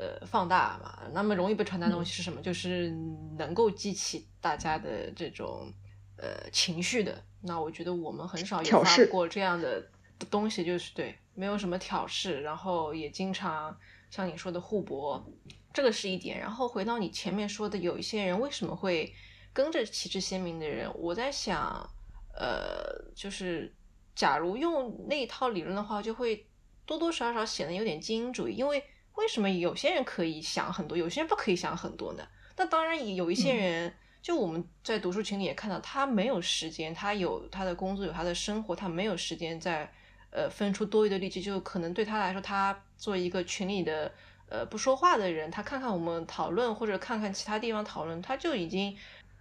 [0.00, 1.02] 呃放大嘛。
[1.12, 2.40] 那么容易被传达的东西是什么？
[2.40, 2.90] 就是
[3.36, 5.70] 能够激起大家的这种
[6.16, 7.22] 呃情绪的。
[7.42, 9.86] 那我觉得我们很少有发过这样的
[10.30, 13.76] 东西，就是对，没有什么挑事，然后也经常
[14.10, 15.24] 像你说的互搏，
[15.72, 16.38] 这个是一点。
[16.38, 19.14] 然后回到你前面说的，有一些人为什么会
[19.52, 20.90] 跟着旗帜鲜明的人？
[20.98, 21.88] 我在想，
[22.34, 23.74] 呃，就是
[24.14, 26.46] 假如用那一套理论的话，就会
[26.84, 28.54] 多多少少显得有点精英主义。
[28.54, 32.26] 因为为什么有些人可以想很多，有些人不可以想很多呢？
[32.56, 33.92] 那当然有一些人。
[34.22, 39.90] 就我们在读书群里也看到，他没有时间，他有他的工作，有他的生活，他没有时间在
[40.30, 41.40] 呃分出多余的力气。
[41.40, 44.12] 就可能对他来说，他作为一个群里的
[44.50, 48.94] 呃不说话的人，他看看我们讨论或者看看其他地方讨论，他就已经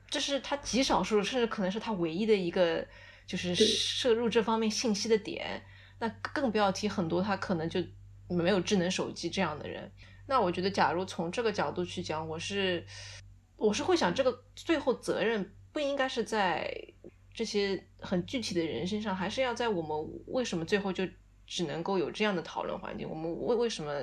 [0.10, 2.88] 这是他极少数，甚至可能是他唯一的一个
[3.28, 5.62] 就是摄入这方面信息的点。
[6.00, 7.82] 那更不要提很多他可能就
[8.30, 9.92] 没有智能手机这样的人。
[10.28, 12.86] 那我觉得，假如从这个角度去讲，我是。
[13.62, 16.74] 我是会想，这个最后责任不应该是在
[17.34, 21.06] 这些很具体的人身上，还是要在我们为什么最后就
[21.46, 23.06] 只能够有这样的讨论环境？
[23.10, 24.02] 我们为为什么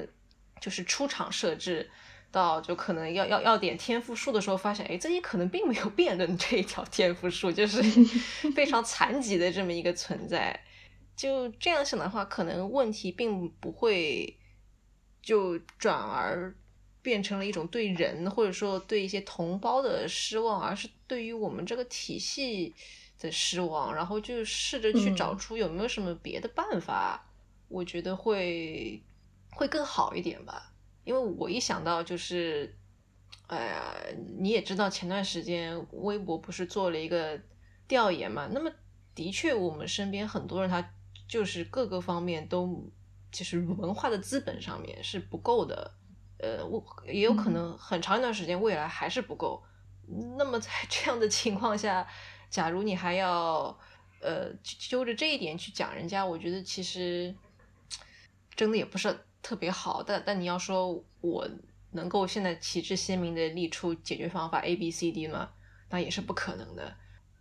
[0.61, 1.89] 就是出场设置
[2.31, 7.83] 到就可能要要要点天赋树的时候，发现哎自己可能并没有 辩论这一条天赋树，就是
[8.55, 10.61] 非常残疾的这么一个存在。
[11.16, 14.38] 就这样想的话，可能问题并不会
[15.22, 16.55] 就转而。
[17.02, 22.74] 变成了一种对人或者说对一些同胞的失望，而是对于我们这个体系
[23.20, 27.31] 的失望，然后就试着去找出有没有什么别的办法，
[27.68, 29.00] 我觉得会
[29.52, 30.72] 会更好一点吧。
[31.05, 32.74] 因为我一想到就是，
[33.46, 33.94] 哎呀，
[34.40, 37.40] 你也知道前段时间微博不是做了一个
[37.87, 38.68] 调研嘛，那么
[39.14, 40.90] 的确我们身边很多人他
[41.29, 42.91] 就是各个方面都
[43.33, 45.93] 其实文化的资本上面是不够的。
[46.39, 49.62] 呃，我也有可能很长一段时间未来还是不够。
[50.37, 52.07] 那么在 这样的情况下，
[52.51, 53.77] 假如你还要
[54.21, 57.35] 呃揪着这一点去讲人家，我觉得其实
[58.55, 60.03] 真的也不是特别好。
[60.03, 61.49] 但但你要说我
[61.93, 65.51] 能够现在旗帜鲜明的立出解决方法 A B C D 吗？
[65.89, 66.97] 那也是不可能的。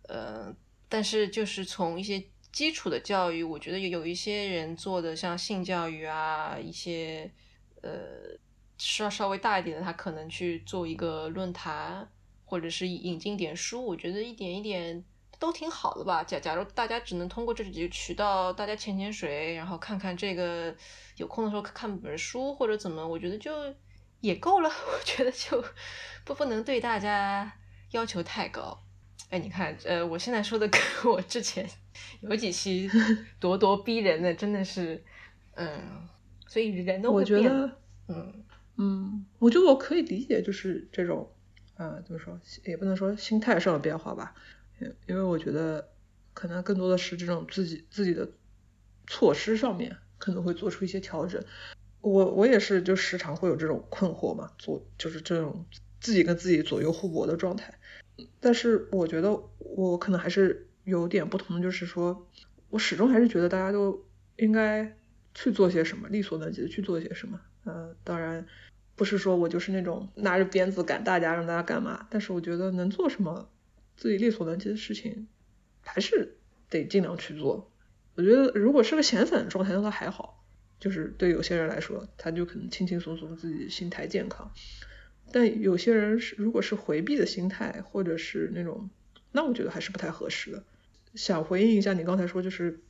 [0.08, 0.54] 呃，
[0.88, 2.24] 但是就是从一些
[2.56, 7.30] 基础的教育，我觉得有一些人做的像性教育啊，一些
[7.82, 7.90] 呃。
[8.78, 12.06] 稍稍微大一点的，他可能去做一个论坛，
[12.44, 15.02] 或者是引进点书，我觉得一点一点
[15.38, 16.22] 都挺好的吧。
[16.22, 20.76] 假假如大家只能通过这几个渠道，大家潜潜水，然后看看这个，
[21.16, 23.50] 有空的时候看本书或者怎么，我觉得就
[24.20, 24.68] 也够了。
[24.92, 25.64] 我觉得就
[26.26, 27.50] 不不能对大家
[27.92, 28.85] 要求太高。
[29.30, 30.80] 哎，你看，呃，我现在说的跟
[31.12, 31.68] 我之前
[32.20, 32.88] 有几期
[33.40, 35.02] 咄咄逼人的，真的是，
[35.54, 36.06] 嗯，
[36.46, 37.50] 所以人都会变，
[38.08, 38.44] 嗯。
[38.78, 41.32] 嗯，我觉得我可以理解，就是这种，
[41.78, 44.34] 嗯，怎么说，也不能说心态上的变化吧，
[44.80, 45.92] 因因为我觉得
[46.34, 48.30] 可能更多的是这种自己自己的
[49.06, 51.42] 措施上面可能会做出一些调整。
[52.02, 55.64] 我我也是，就时常会有这种困惑嘛，左就是这种
[55.98, 57.74] 自己跟自己左右互搏的状态。
[58.40, 62.26] 但是我觉得我可能还是有点不同，就是说
[62.70, 64.04] 我始终还是觉得大家都
[64.36, 64.96] 应该
[65.34, 67.40] 去做些什么，力所能及的去做些什么。
[67.64, 68.46] 呃，当然。
[68.98, 73.50] 不是说我就是那种拿着鞭子赶大家让大家干嘛，但是我觉得能做什么
[73.94, 75.28] 自己力所能及的事情，
[75.82, 76.38] 还是
[76.70, 77.70] 得尽量去做。
[78.14, 80.42] 我觉得如果是个闲散的状态，那倒还好，
[80.80, 84.50] 就是对有些人来说，他就可能轻轻松松，自己心态健康。
[85.32, 88.90] 但有些人是如果是回避的心态，或者是那种，
[89.32, 90.64] 那我觉得还是不太合适的。
[91.14, 92.80] 想回应一下你刚才说，就是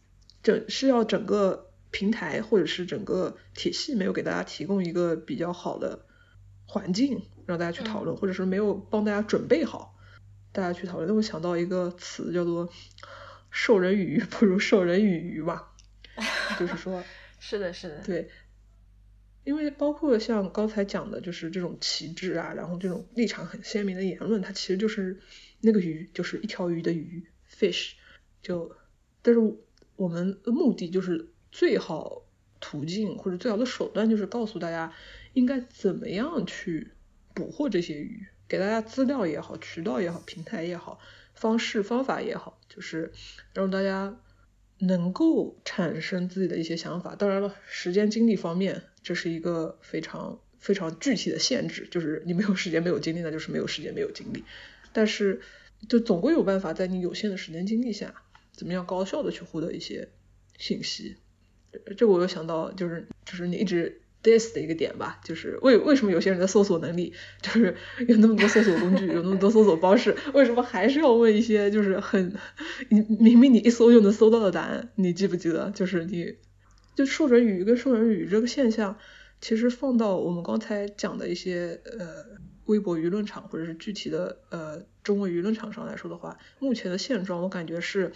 [0.42, 1.70] 整是要整个。
[1.92, 6.04] 平台或者是整个体系没有给大家提供一个比较好的
[6.66, 9.96] 环境，让大家去讨论，或者是没有帮大家准备好，
[10.52, 11.08] 大家去讨论。
[11.08, 12.68] 那我想到一个词叫做
[13.50, 15.72] “授人以鱼不如授人以渔”吧，
[16.58, 17.02] 就是说，
[17.40, 18.28] 是的，是的，对，
[19.46, 25.20] 因为包括像刚才讲的，就是这种旗帜啊，然后这种立场很鲜明的言论，它其实就是
[25.60, 27.92] 那个鱼，就是一条鱼的鱼，fish，
[28.42, 28.74] 就，
[29.22, 29.40] 但是
[29.94, 32.24] 我们的目的就是最好
[32.58, 34.92] 途径或者最好的手段，就是告诉大家
[35.32, 36.90] 应该怎么样去
[37.32, 40.98] 捕获这些鱼，给大家资料也好，渠道也好，平台也好，
[41.34, 43.12] 方式方法也好，就是
[43.54, 44.18] 让大家
[44.80, 47.14] 能够产生自己的一些想法。
[47.14, 48.82] 当然了，时间精力方面。
[49.06, 54.42] 这是一个非常非常具体的限制，就是你没有时间没有精力，那就是没有时间没有精力。
[54.92, 55.40] 但是
[55.88, 58.12] 就总归有办法在你有限的时间精力下，
[58.52, 60.08] 怎么样高效的去获得一些
[60.58, 61.18] 信息。
[61.96, 67.76] 这我又想到就是就是你一直 diss 的一个点吧，就是为为什么有些人的搜索能力就是
[68.08, 72.34] 有那么多搜索工具，有那么多搜索方式，为什么还是要问一些就是很
[72.90, 74.90] 你明明你一搜就能搜到的答案？
[74.96, 75.70] 你记不记得？
[75.70, 76.34] 就是你。
[76.96, 78.98] 就授准鱼跟授准语这个现象，
[79.40, 82.24] 其实放到我们刚才讲的一些呃
[82.64, 88.10] 微博舆论场或者是具体的呃中文舆论场上来说的话，目前的现状我感觉是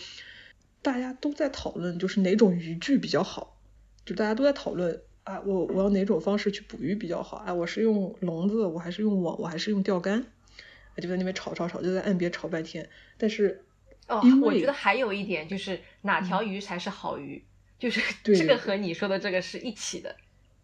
[0.80, 3.60] 大家都在讨论就是哪种渔具比较好，
[4.06, 10.24] 就大家都在讨论啊我我要哪种方式去捕鱼比较好啊我是用笼子我还是用网我还是用钓竿，
[10.96, 12.88] 就在那边吵吵吵就在岸边吵半天，
[13.18, 13.62] 但是
[14.08, 17.44] 哦我觉得还有一点就是哪条鱼才是好鱼。
[17.80, 20.14] 就是这个和你说的这个是一起的，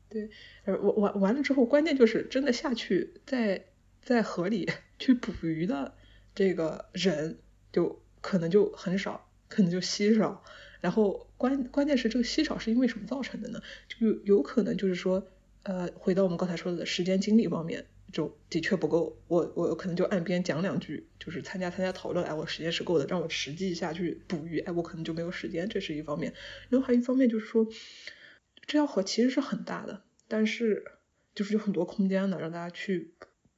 [0.09, 0.29] 对，
[0.67, 3.65] 呃，完完完了之后，关键就是真的下去在
[4.03, 5.95] 在河里 去捕鱼的
[6.35, 7.39] 这个人
[7.73, 10.45] 就可能就很少，可能就稀少。
[10.81, 13.61] 然后关关键是这个稀少是因为什么造成的呢？
[13.89, 15.27] 就有可能就是说，
[15.65, 17.87] 呃，回到我们刚才说的时间精力方面。
[18.13, 26.33] 就的确不够，我我可能就岸边讲两句，就是参加参加讨论，哎，我时间是够的，让我实际下去捕鱼，哎，我可能就没有时间，这是一方面。
[26.69, 27.67] 然后还有一方面就是说，
[28.67, 30.85] 这条河其实是很大的，但是
[31.35, 33.15] 就是有很多空间的让大家去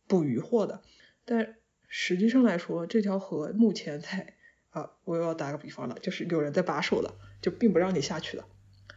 [0.07, 0.83] 捕鱼获的，
[1.25, 1.57] 但
[1.87, 4.35] 实际上来说，这条河目前在
[4.71, 8.47] 啊，我又要打个比方了，就是有人在把守了，就并不让你下去了，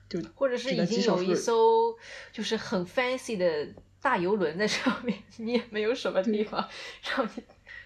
[0.09, 1.53] 就或者是已经有一艘
[2.31, 3.75] 就是很 fancy 的。
[4.01, 6.67] 大游轮在上面， 你也没有什么地方
[7.15, 7.43] 让你，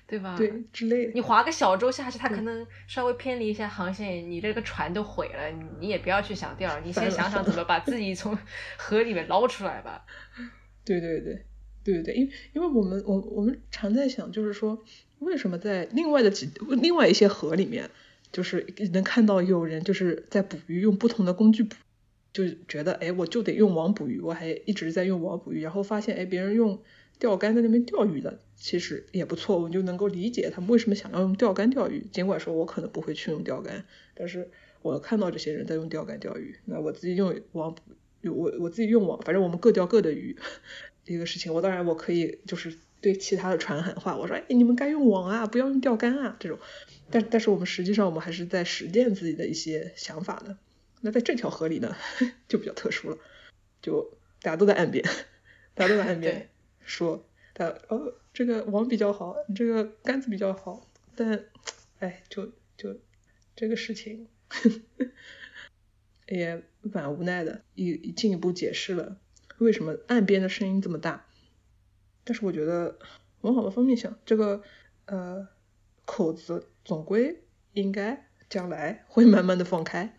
[0.07, 0.35] 对吧？
[0.37, 1.11] 对，之类的。
[1.13, 5.51] 你划个小舟下去，它可能稍微偏离一下航线，你这个船都毁了。
[5.79, 8.37] 你也不要去想钓，你先想想怎么把自己从
[8.77, 10.05] 河里面捞出来吧。
[10.85, 11.45] 对对对，
[11.83, 14.83] 对对对，因因为我们我我们常在想，就是说
[15.19, 16.49] 为什么在另外的几
[16.81, 17.89] 另外一些河里面，
[18.31, 21.75] 就是能看到有人就是在捕鱼，用不同的工具捕。
[22.35, 26.83] 就觉得哎，我就得用网捕鱼，我还一直在用网捕鱼，然后发现哎，别人用
[27.17, 32.05] 钓竿在那边钓鱼的，其实也不错，我就能够理解他们为什么想要用钓竿钓鱼。
[32.11, 37.81] 尽管说我可能不会去用钓竿，但是我看到这些人在用钓竿钓鱼，那我自己用网捕，
[38.29, 40.35] 我我自己用网，反正我们各钓各的鱼，
[41.07, 41.53] 一个事情。
[41.53, 46.59] 我当然我可以就是对其他的船喊话，我说哎，你们该用网啊，不要用钓竿啊这种。
[47.09, 50.57] 但但是我们实际上我们还是在实践自己的一些想法的。
[51.05, 51.95] 那在这条河里呢，
[52.47, 53.17] 就比较特殊了，
[53.79, 55.05] 就大家都在岸边，
[55.75, 56.49] 大家都在岸边
[56.83, 61.45] 说，他哦这个网比较好，你这个杆子比较好，但
[61.99, 62.99] 哎就就
[63.55, 64.27] 这个事情
[66.27, 69.19] 也蛮无奈的，一进一步解释了
[69.59, 71.27] 为什么岸边的声音这么大。
[72.23, 72.97] 但是我觉得
[73.41, 74.63] 往好的方面想，这个
[75.05, 75.47] 呃
[76.03, 80.17] 口子总归应该将来会慢慢的放开。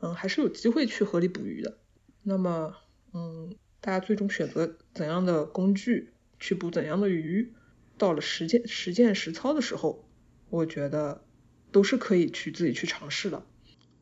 [0.00, 1.78] 嗯，还是有机会去河里捕鱼的。
[2.22, 2.74] 那么，
[3.12, 7.52] 嗯，大家最终选择怎样的工具去捕怎样的鱼，
[7.96, 10.08] 到了实践实践实操的时候，
[10.50, 11.24] 我觉得
[11.72, 13.44] 都是可以去自己去尝试的。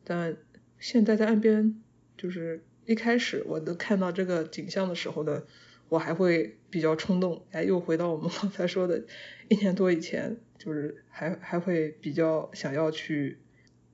[0.03, 0.37] 但
[0.79, 1.81] 现在在岸边，
[2.17, 5.43] 就是一开始我都看到这个景象的时候呢，
[5.89, 7.45] 我还会比较冲动。
[7.51, 9.03] 哎，又回到我们刚才说的，
[9.49, 13.39] 一年多以前，就是还还会比较想要去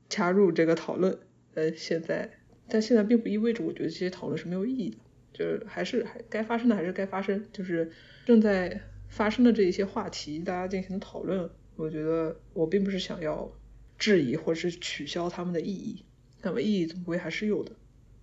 [0.09, 1.19] 加入这个讨论。
[1.55, 2.29] 呃，现在，
[2.67, 4.97] 但现在并不意味着我觉得这些讨论是没有意义的，
[5.33, 7.91] 就是还是还该发生的还是该发生，就是
[8.25, 13.51] 正在发生的这一些话题，大家进行讨论，我觉得我并不是想要
[13.97, 16.03] 质疑或者是取消他们的意义，
[16.41, 17.71] 那么意义总归还是有的，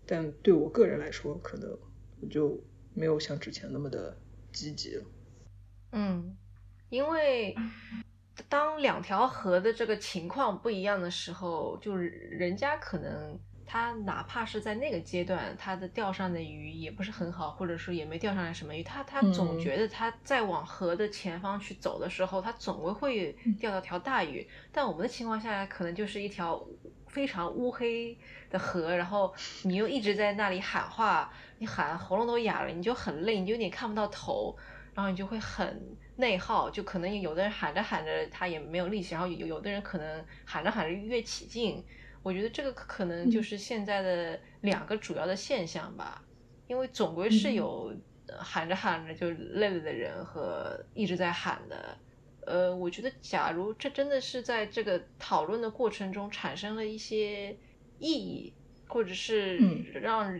[0.06, 1.78] 但对我个人来说，可能
[2.20, 2.62] 我就
[2.94, 4.18] 没有像之前那么的
[4.52, 5.04] 积极了。
[5.92, 6.36] 嗯，
[6.88, 7.54] 因为。
[8.50, 24.44] 当两条河的这个情况不一样的时候，就是人家可能他哪怕是在那个阶段，他的钓上的鱼也不是很好，或者说也没钓上来什么鱼，他他总觉得他在往河的前方去走的时候，他总归会钓到条大鱼。
[24.72, 26.60] 但我们的情况下可能就是一条
[27.06, 28.18] 非常乌黑
[28.50, 29.32] 的河，然后
[29.62, 34.56] 你又一直在那里喊话，你喊喉咙都哑了，你就很累，你就有点看不到头，
[34.92, 41.84] 然后你就会很内耗，就可能有的人喊着喊着他也没有力气，然后有有的人可能喊着喊着越起劲。
[42.22, 46.22] 我觉得这个可能就是现在的两个主要的现象吧，
[46.68, 47.92] 因为总归是有
[48.38, 51.96] 喊着喊着就累了的人和一直在喊的。
[52.46, 57.56] 呃，我觉得假如这真的是在这个讨论的过程中产生了一些
[57.98, 58.52] 意义，
[58.86, 59.58] 或者是
[59.94, 60.38] 让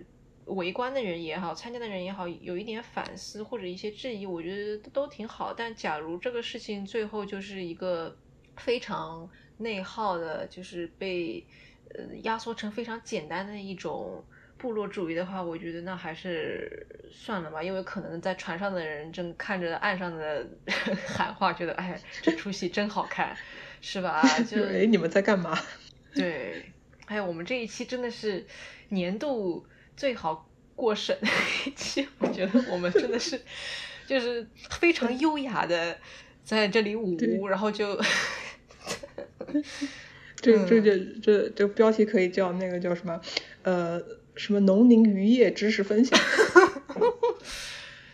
[0.55, 5.53] 围观的人也好、参加的人也好有一点反思或者一些质疑，我觉得都挺好。
[5.53, 8.17] 但假如这个事情最后就是一个
[8.57, 9.29] 非常
[9.59, 11.45] 内耗的，就是被。
[11.93, 14.25] 呃，压缩成非常简单的一种
[14.57, 20.47] 部落主义的话，我觉得那还是算了吧，因为可能在船上的人正看着岸上的
[21.05, 23.37] 喊话，觉得哎，这出戏真好看，
[23.81, 24.23] 是吧？
[24.49, 25.59] 就 哎，你们在干嘛？
[26.15, 26.65] 对，
[27.07, 28.47] 哎，我们这一期真的是
[28.91, 29.67] 年度
[30.01, 31.29] 最好过审的
[31.67, 33.39] 一期， 我觉得我们真的是
[34.09, 34.49] 就是
[34.81, 35.99] 非常优雅的
[36.43, 38.01] 在这里舞，然后就。
[40.37, 43.21] 这这这这这标题可以叫那个叫什么？
[43.63, 44.01] 呃，
[44.35, 46.19] 什么农林渔业知识分享？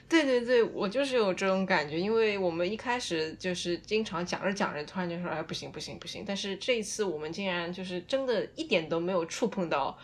[0.08, 9.96] 对对对，我就是有这种感觉，因为我们一开始就是经常讲着讲着，突然就说哎不行不行不行，但是这一次我们竟然就是真的一点都没有触碰到，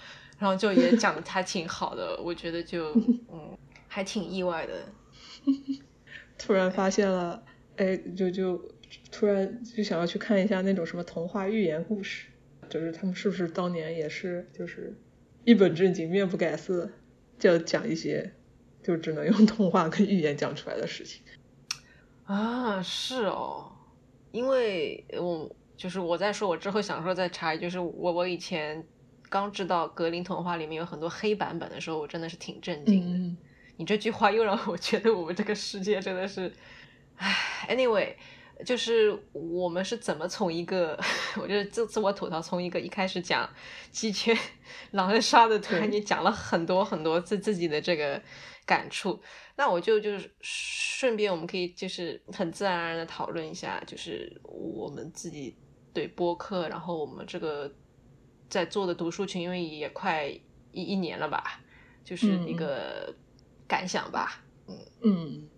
[0.43, 2.93] 然后就也讲的还挺好的，我觉得就
[3.33, 4.73] 嗯还挺意外的。
[6.37, 7.43] 突然发现了，
[7.77, 8.61] 哎，就就。
[9.11, 12.27] 突然就想要去看一下那种什么童话寓言故事，
[12.69, 14.95] 就是他们是不是当年也是就是
[15.45, 16.91] 一本正经面不改色，
[17.39, 18.35] 就讲一些
[18.83, 21.23] 就只能用童话跟寓言讲出来的事情
[22.25, 22.83] 啊？
[22.83, 23.73] 是哦，
[24.31, 28.85] 因为我就是我在说，我之后想说再查，就是我我以前
[29.33, 33.37] 刚知道格林童话里面有很多黑版本的时候，我真的是挺震惊的。
[33.79, 36.53] 你这句话又让我觉得我们这个世界真的是，
[37.17, 38.15] 唉，anyway。
[38.65, 40.97] 就是我们是怎么从一个，
[41.41, 43.49] 我觉得自自我吐槽，从一个一开始讲
[43.91, 44.37] 鸡犬
[44.93, 48.23] 狼人杀的，突然间讲了很多很多自自己的这个
[48.65, 49.21] 感触。
[49.57, 55.57] 那我就就是顺便，我们可以就是很自然而然的讨论一下，就是我们自己
[55.93, 57.75] 对播客，然后我们这个
[58.53, 60.29] 在做的读书群，因为也快
[60.73, 61.63] 一一年了吧，
[62.05, 63.15] 就是一个
[63.67, 64.45] 感想吧。
[64.69, 65.49] 嗯嗯。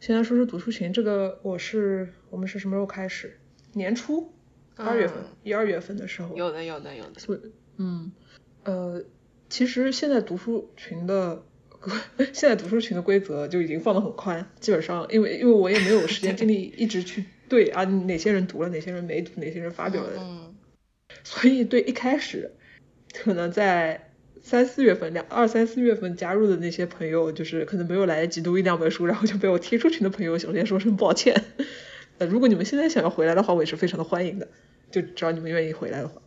[0.00, 3.38] 先来说说读书群这个，我是我们是什么时候开始？
[3.74, 4.32] 年初，
[4.76, 6.34] 二月份，一二月份的时候。
[6.34, 7.20] 有的，有的，有的。
[7.20, 8.10] 是，嗯，
[8.64, 9.04] 呃，
[9.50, 11.44] 其实现在读书群的，
[12.32, 20.54] 现在读书群的规则就已经放得很宽，基本上，因为因为我也没有时间 精力一直去对啊哪些人读了，哪些人没读，哪些人发表了，嗯，
[21.26, 22.52] 所以对一开始，
[23.12, 24.02] 可能在。
[24.42, 31.34] 三四月份，两二三四月份加入的那些朋友，就是可能没有来得及读一两本书，然后就被我踢出群的朋友，首先说声抱歉。
[32.18, 34.46] 呃，如果你们现在想要回来的话，我也是非常的欢迎的，
[34.92, 36.22] 就只要你们愿意回来的话。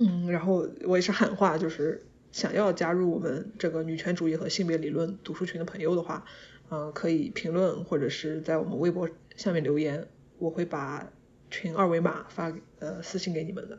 [0.00, 6.24] 嗯，然后我也是喊话，就是想要加入我们这个女权主义和性别理论读书群的朋友的话，
[6.72, 11.08] 嗯，可以评论或者是在我们微博下面留言，我会把
[11.52, 13.78] 群二维码发呃私信给你们的。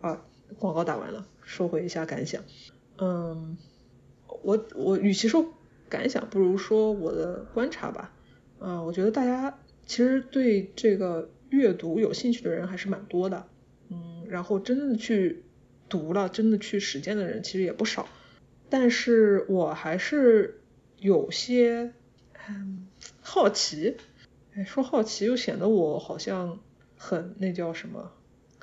[0.00, 0.24] 啊，
[0.58, 2.42] 广告打完了，收回一下感想。
[2.98, 3.56] 嗯，
[4.42, 5.54] 我我与其说
[5.88, 8.12] 感想，不如说我的观察吧。
[8.60, 13.46] 嗯，我觉得大家其实对这个阅读有兴趣的人还是蛮多的。
[13.88, 15.44] 嗯，然后真的去
[15.88, 18.08] 读了，真的去实践的人其实也不少。
[18.68, 20.60] 但是我还是
[20.98, 21.94] 有些
[22.48, 22.86] 嗯
[23.22, 23.96] 好奇，
[24.54, 26.60] 哎，说好奇又显得我好像
[26.96, 28.12] 很那叫什么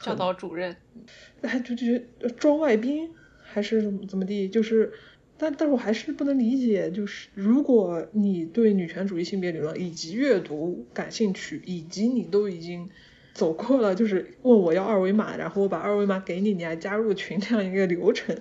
[0.01, 0.75] 教导主任，
[1.41, 3.09] 哎，就就装外宾。
[3.47, 4.91] 还是怎么怎么地，就是，
[5.37, 12.89] 但但是我还是不能理解，就是如果你对女权主义性别理论以及阅读感兴趣，以及你都已经
[13.33, 18.35] 走过了，就是问我要二维码，然后我把二维码给你，你还加入群这样一个流程，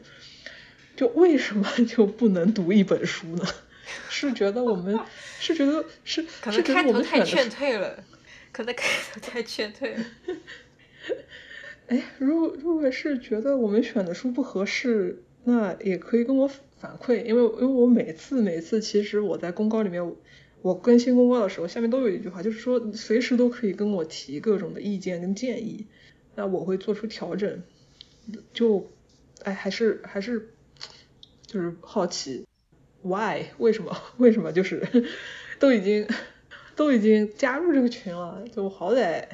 [0.97, 3.45] 就为什么就不能读一本书呢？
[4.09, 4.99] 是觉得我们
[5.39, 8.03] 是觉得是可能开头太劝退了，
[8.51, 10.05] 可能开头太劝退了。
[11.89, 20.15] 哎，如果如果是觉得我们选的书不合适，那也可以跟我反馈，因为因为我每次每次其实我在公告里面，
[20.63, 25.87] 我更新公告的时候，下面都有一句话，就是说随时都可以跟我提各种的意见跟建议，
[26.35, 27.63] 那我会做出调整。
[28.55, 28.89] 就，
[29.43, 30.49] 哎，还是还是
[31.47, 32.47] 就是好奇
[33.03, 34.83] ，why 为什么为什么就是
[35.61, 36.09] 都已经
[36.75, 39.25] 都已经加入这个群了，就好歹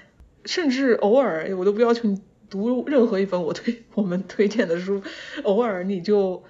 [0.44, 2.20] 甚至偶尔我都不要求你。
[2.50, 5.02] 读任何一本我推我们推荐的书，
[5.44, 6.42] 偶尔你就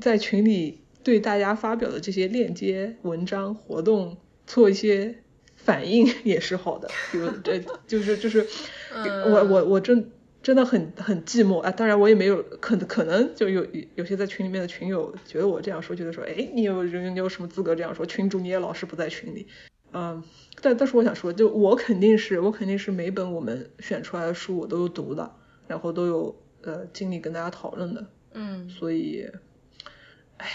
[0.00, 4.16] 在群里对大家发表的这些链接、文章、活动
[4.46, 5.14] 做一些
[5.54, 6.88] 反应也是好的。
[7.12, 8.44] 比如这就是就是
[8.92, 10.10] 我我我真
[10.42, 11.70] 真的很很寂寞啊！
[11.70, 18.04] 当然我也没有可能可能就有有些在群里面的群友觉得我这样说，觉得说哎你有你有什么资格这样说？
[18.06, 19.46] 群主你也老是不在群里。
[19.98, 20.22] 嗯，
[20.60, 25.34] 但但是我想说，就我肯定是我肯定是每本我们选出来的书我都有读的，
[25.66, 29.26] 然后都有呃经历跟大家讨论的，嗯，所以，
[30.36, 30.46] 哎，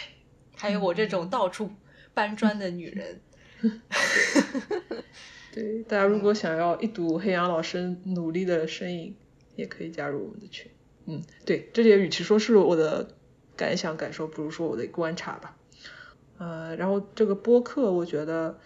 [0.55, 1.71] 还有我这种到处
[2.13, 3.19] 搬砖的女人，
[5.51, 9.15] 对，大家如果想要一睹黑羊老师努力的身影，
[9.55, 10.69] 也可以加入我们的群，
[11.07, 13.15] 嗯，对，这些与其说是我的
[13.57, 15.57] 感想感受，不如说我的观察吧，
[16.37, 18.59] 呃，然后这个播客，我觉得。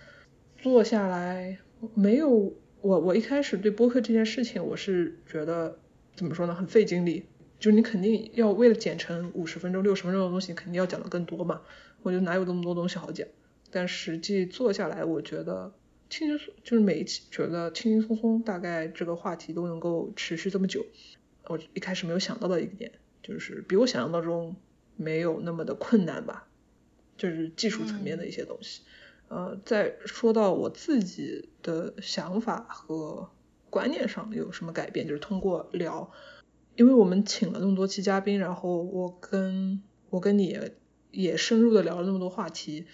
[0.66, 1.59] 做下来
[1.93, 2.51] 没有
[2.82, 5.78] 我，我一开始对播客这件事情，我是觉得
[6.16, 7.26] 怎么说呢，很费精力。
[7.59, 11.61] 就是你肯定要为了剪成五十分钟、六十分钟的东西，肯定要讲的更多嘛。
[12.01, 13.28] 我就哪有那么多东西好讲？
[13.70, 15.72] 但实际做下来，我觉得
[16.09, 20.84] 轻轻松，就是每一期觉得轻轻松松，大概这个话题都能够持续这么久。
[21.43, 22.91] 我一开始没有想到的一点，
[23.22, 24.55] 就是比我想象当中
[24.95, 26.47] 没有那么的困难吧，
[27.18, 28.82] 就是技术层面的一些东西。
[29.28, 33.30] 呃，在说到我自己的想法和
[33.71, 36.11] 观念上有什么改变，就是通过聊，
[36.76, 40.57] 因为我们请了那么多期嘉宾，然后我跟我跟你
[41.11, 42.86] 也深入的聊了那么多话题，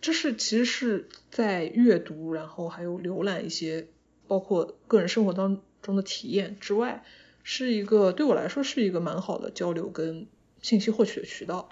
[0.00, 3.88] 这是其实是在阅读，然后还有浏览一些
[4.28, 7.04] 包括个人生活当中的体验之外，
[7.42, 10.28] 是一个对我来说是一个蛮好的交流跟
[10.62, 11.68] 信息获取的渠道，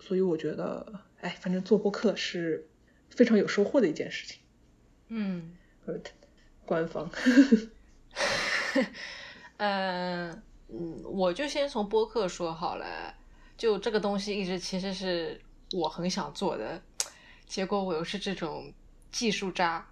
[0.00, 2.66] 所以我觉得，哎，反正做播客是。
[3.16, 4.38] 非常有收获的一件事情。
[5.08, 5.56] 嗯，
[6.64, 7.10] 官方。
[9.56, 10.30] 嗯
[10.68, 13.14] 嗯，我就先从播客说好了。
[13.56, 15.40] 就这个东西一直其实是
[15.72, 16.80] 我很想做的，
[17.46, 18.72] 结果我又是这种
[19.10, 19.86] 技术渣。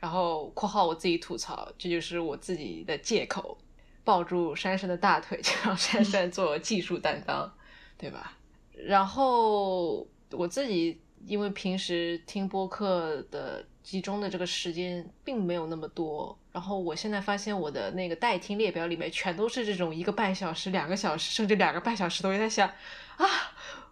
[0.00, 3.58] 然后（括号我自己吐槽），这就是我自己的借口。
[4.02, 7.52] 抱住珊珊的大腿，就让珊珊做技术担当，
[7.98, 8.38] 对吧？
[8.72, 10.98] 然后我自己。
[11.26, 22.68] 因为平时听播客的集中的这个时间并没有那么多，然后我现在发现我的那个待听列表里面全都是这种一个半小时、两个小时，甚至两个半小时，都在想
[23.16, 23.26] 啊，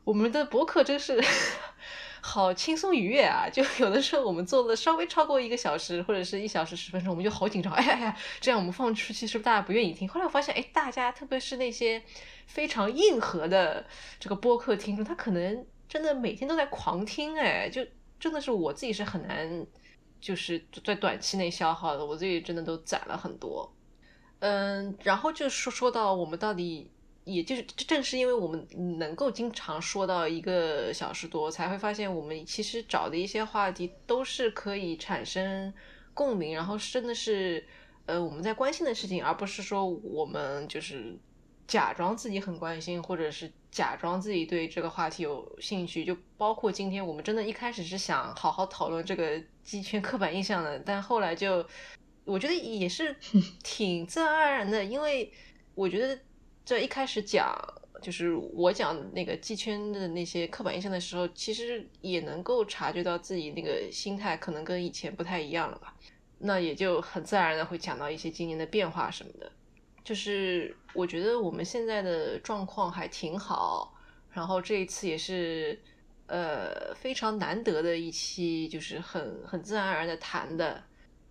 [0.04, 1.22] 我们的播客真是
[2.20, 3.48] 好轻松愉悦啊！
[3.50, 10.08] 就有的时候我们做的稍微超过一个小时或者是一小时十分钟，我们就好紧张，哎呀呀，这样我们放出去是不是大家不愿意听？
[10.08, 12.02] 后来我发现，哎，大家特别是那些
[12.46, 13.86] 非常硬核的
[14.18, 15.66] 这个播客听众，他可能。
[15.88, 17.84] 真的每天都在狂听哎，就
[18.20, 19.66] 真的是我自己是很难，
[20.20, 22.04] 就是在短期内消耗的。
[22.04, 23.72] 我自己真的都攒了很多，
[24.40, 26.90] 嗯，然后就说说到我们到底，
[27.24, 28.66] 也就是正是因为我们
[28.98, 35.72] 能够经常说到一个小时多，才会发现我们其实找的一些话题都是可以产生
[36.12, 37.64] 共鸣，然后真的是
[38.06, 41.16] 呃我们在关心的事情，而不是说我们就是
[41.68, 43.52] 假装自己很关心，或者是。
[43.70, 51.64] 假装自己对这个话题有兴趣，就包括今天我们真的一开始是想好好讨论这个鸡圈刻板印象的，但后来就
[52.24, 53.14] 我觉得也是
[53.62, 55.30] 挺自然而然的，因为
[55.74, 56.18] 我觉得
[56.64, 57.54] 这一开始讲
[58.00, 65.94] 就是我讲那个鸡圈的那些刻板印象的时候，其实也能够察觉到自己那个心态可能跟以前不太一样了吧，
[66.38, 69.52] 那也就很自然的会讲到一些今年的变化什么的。
[70.08, 73.92] 就是我觉得我们现在的状况还挺好，
[74.30, 75.78] 然后这一次也是
[76.28, 80.82] 呃非常难得的一期，就是很很自然而然的谈的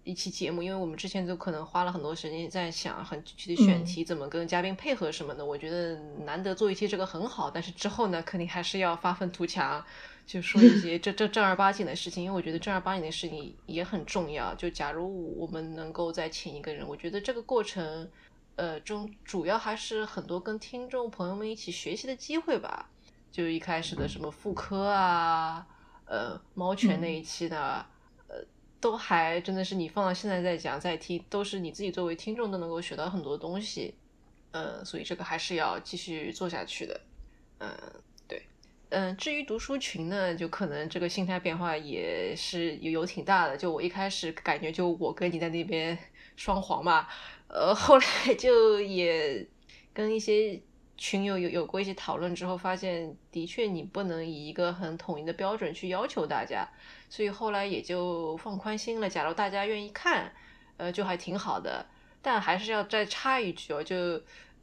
[0.04, 9.84] 一期节目，因为我们之前就可能花了很多时间在想很具体的选题怎么跟嘉宾配合什么的，我觉得难得做一期这个很好，但是之后呢肯定还是要发愤图强，
[10.28, 14.54] 就说一些正 正正儿八经的事情，因为我觉得正儿八经的事情也很重要。
[14.54, 18.08] 就假如我们能够再请一个人，我觉得这个过程。
[18.58, 22.90] 呃，中主要还是很多跟听众朋友们一起学习的机会吧。
[23.32, 25.68] 就一开始的什么妇科啊，
[26.06, 27.86] 呃，猫犬那一期的，
[28.28, 28.44] 呃，
[28.80, 33.94] 都还真的是你放到现在再讲再听，都是你自己作为听众都能够学到很多东西。
[34.52, 37.00] 呃，所以这个还是要继续做下去的。
[37.60, 37.70] 嗯，
[38.28, 38.42] 对，
[38.90, 43.56] 嗯，至于读书群呢，就可能这个心态变化也是有有挺大的。
[43.56, 45.96] 就我一开始感觉，就我跟你在那边
[46.36, 47.08] 双簧嘛。
[47.48, 49.48] 呃，后来 就也
[49.94, 50.62] 跟一些
[50.98, 56.68] 群友有有过一些讨论之后，发现的确你不能以一个很统一的标准去要求大家，
[57.10, 59.10] 所以后来也就放宽心了。
[59.10, 60.34] 假如大家愿意看，
[60.78, 61.86] 呃，就还挺好的。
[62.22, 63.96] 但还是要再插一句哦，就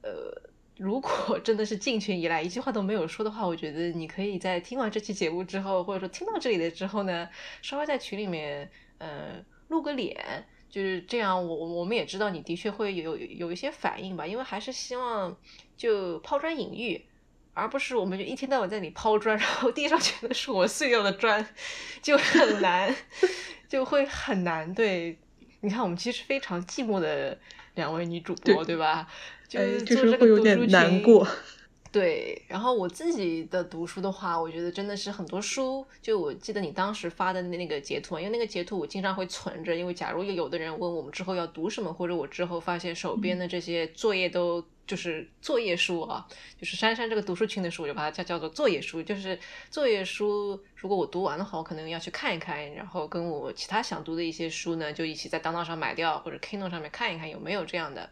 [0.03, 0.43] 呃，
[0.77, 7.29] 如果 真的是进群以来一句话都没有说的话，我觉得你可以在听完这期节目之后，或者说听到这里的之后呢，
[7.63, 15.37] 稍微在群里面呃露个脸，就是这样，我我们也知道你的确会有有一些反应吧，因为还是希望
[15.77, 17.01] 就抛砖引玉。
[17.57, 21.47] 而不是我们就一天到晚在里抛砖，然后地上全都是我碎掉的砖，
[22.03, 22.93] 就很难，
[23.71, 24.75] 就会很难。
[24.75, 25.17] 对，
[25.61, 27.39] 你看我们其实非常寂寞的
[27.77, 29.07] 两位女主播，对吧？
[29.47, 31.25] 就就是会有点难过。
[31.95, 35.87] 对，然后我自己的读书的话，我觉得真的是很多书。
[36.03, 44.65] 就我记得你当时发的那个截图，因为那个截图我经常会存着，因为假如有的人问我们之后要读什么，或者我之后发现手边的这些作业都。
[44.87, 46.29] 就是作业书啊，
[46.61, 49.03] 就是珊珊这个读书群的书，我就把它叫叫做作业书。
[49.03, 49.39] 就是
[49.71, 58.11] 作业书，如果我读完的话，我可能要去看一看，然后跟我其他想读的一些书呢，就一起在当当上买掉，或者 Kindle 上面看一看有没有这样的。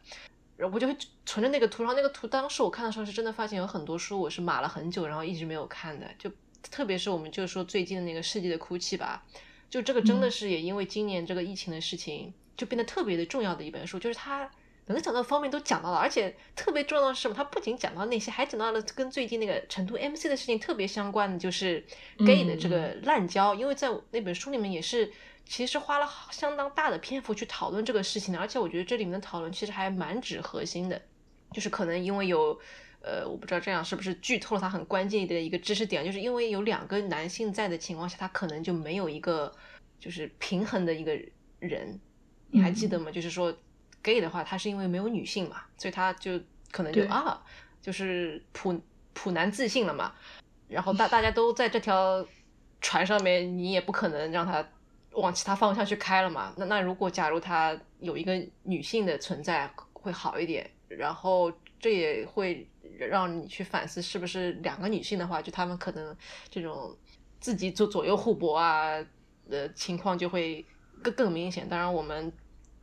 [0.68, 6.06] 我就会存着那个图，然后那个图当时我看的时候是真的发现有很多书我是码了很久，然后一直没有看的。
[6.18, 6.30] 就
[6.70, 9.24] 特别是我们就说最近的那个世纪的哭泣吧，
[9.70, 14.50] 就这个真的是也因为今年这个疫情的事情，就变得特别的重要的一本书，就是它。
[14.86, 17.34] 能讲到方面都讲到了，而且特别重要的是什么？
[17.34, 21.82] 它不仅讲到那些，还讲到了跟最近那个成都 MC 的事情特别相关的，就是
[22.26, 23.54] gay 的这个滥交。
[23.54, 25.10] 因为在那本书里面也是，
[25.52, 28.40] 其实花了相当大的篇幅去讨论这个事情的。
[28.40, 30.98] 而且我觉得这里面的讨论其实还蛮指核心的，
[31.52, 32.58] 就是可能因为有，
[33.02, 39.54] 呃，我不知道这样是不是剧透了他很关键的一个知识点，就是因为有两个男性在的情况下，他可能就没有一个
[40.00, 41.14] 就是平衡的一个
[41.58, 42.00] 人。
[42.50, 43.10] 你还记得吗？
[43.10, 43.54] 就是说。
[44.04, 46.32] gay 的话，他是因为没有女性嘛，所以他就
[46.72, 47.40] 可能就啊，
[47.80, 48.76] 就是普
[49.12, 50.12] 普男自信了嘛。
[50.66, 52.26] 然后大大家都在这条
[52.80, 54.68] 船上面，你也不可能让他
[55.14, 56.52] 往其他方向去开了嘛。
[56.56, 62.66] 那那如果假如他有一个女性的存在会好一点，然后这也会
[62.98, 66.16] 让你去反思，是不是两个女性的话，就他们可能
[66.48, 66.96] 这种
[67.40, 69.04] 自己左左右互搏啊
[69.48, 70.64] 的情况就会
[71.02, 71.68] 更更明显。
[71.68, 72.32] 当然我们。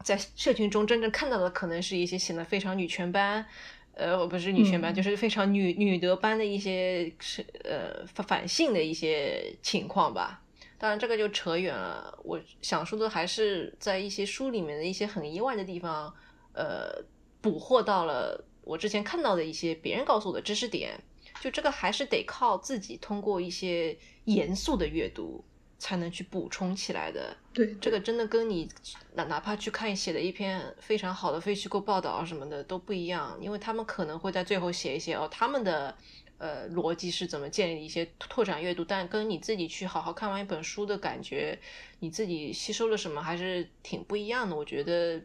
[0.02, 3.46] 在社群中真正看到的可能是一些显得非常女权班，
[3.94, 10.42] 呃，不是女权班，就是非常女女德班的一些是呃反性的一些情况吧。
[10.80, 12.18] 当然这个就扯远了。
[12.24, 16.12] 我想说的还是在一些书里面的一些很意外的地方，
[16.54, 17.04] 呃，
[17.42, 21.00] 捕获到了我之前看到的一些别人告诉我的知识点。
[21.40, 25.44] 就这个还是得靠自己通过一些严肃的阅读。
[25.82, 27.34] 才能去补充起来的。
[27.54, 28.70] 对，这个真的跟你
[29.14, 35.96] 哪哪怕去看写的一篇非常好的非虚构报道啊什么的都不一样，因为他们可能会在最后写一些哦，他们的
[36.40, 41.60] 呃逻辑是怎么建立一些拓展阅读，但跟你自己去好好看完一本书的感觉，
[42.00, 44.56] 你自己吸收了什么还是挺不一样的。
[44.56, 45.22] 我觉得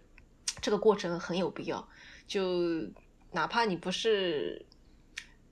[0.60, 1.88] 这个过程很有必要，
[2.28, 2.86] 就
[3.32, 4.66] 哪怕你不是。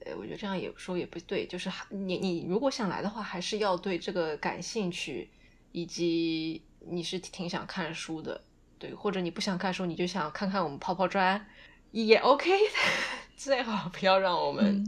[0.05, 5.31] 呃，我觉得这样也说也不对，就是你你如果想来的话，还是要对这个感兴趣，
[5.71, 8.43] 以及你是挺想看书的，
[8.81, 11.47] 对，或者你不想看书，你就想看看我们泡泡砖，
[11.93, 12.51] 也 OK，
[13.39, 14.85] 最好不要让我们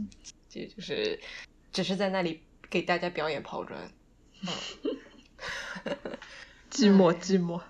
[0.55, 1.19] 就就是
[1.71, 3.91] 只是在那里给大家表演抛砖，
[6.71, 7.61] 寂寞寂寞，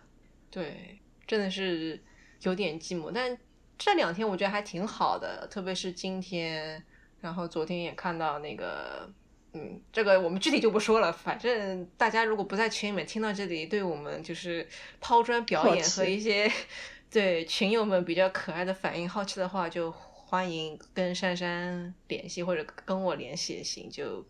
[0.51, 1.99] 对，真的是
[2.41, 3.36] 有点寂寞，但
[3.77, 6.83] 这两天我觉得还挺好的，特别是今天。
[7.21, 9.09] 然后昨天也看到那个，
[9.53, 11.11] 嗯，这个我们具体就不说了。
[11.11, 14.67] 反正大家如果不在群里面听到这里，对我们就是
[15.01, 16.51] 抛砖表演和一些
[17.09, 19.91] 对群友们比较可爱的反应好奇的话，就
[20.28, 23.89] 欢迎跟珊珊联系或者跟我联系也行。
[23.89, 24.26] 就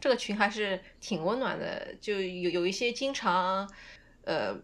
[0.00, 3.68] 这个群还是挺温暖的，就有有一些经常
[4.24, 4.60] 呃，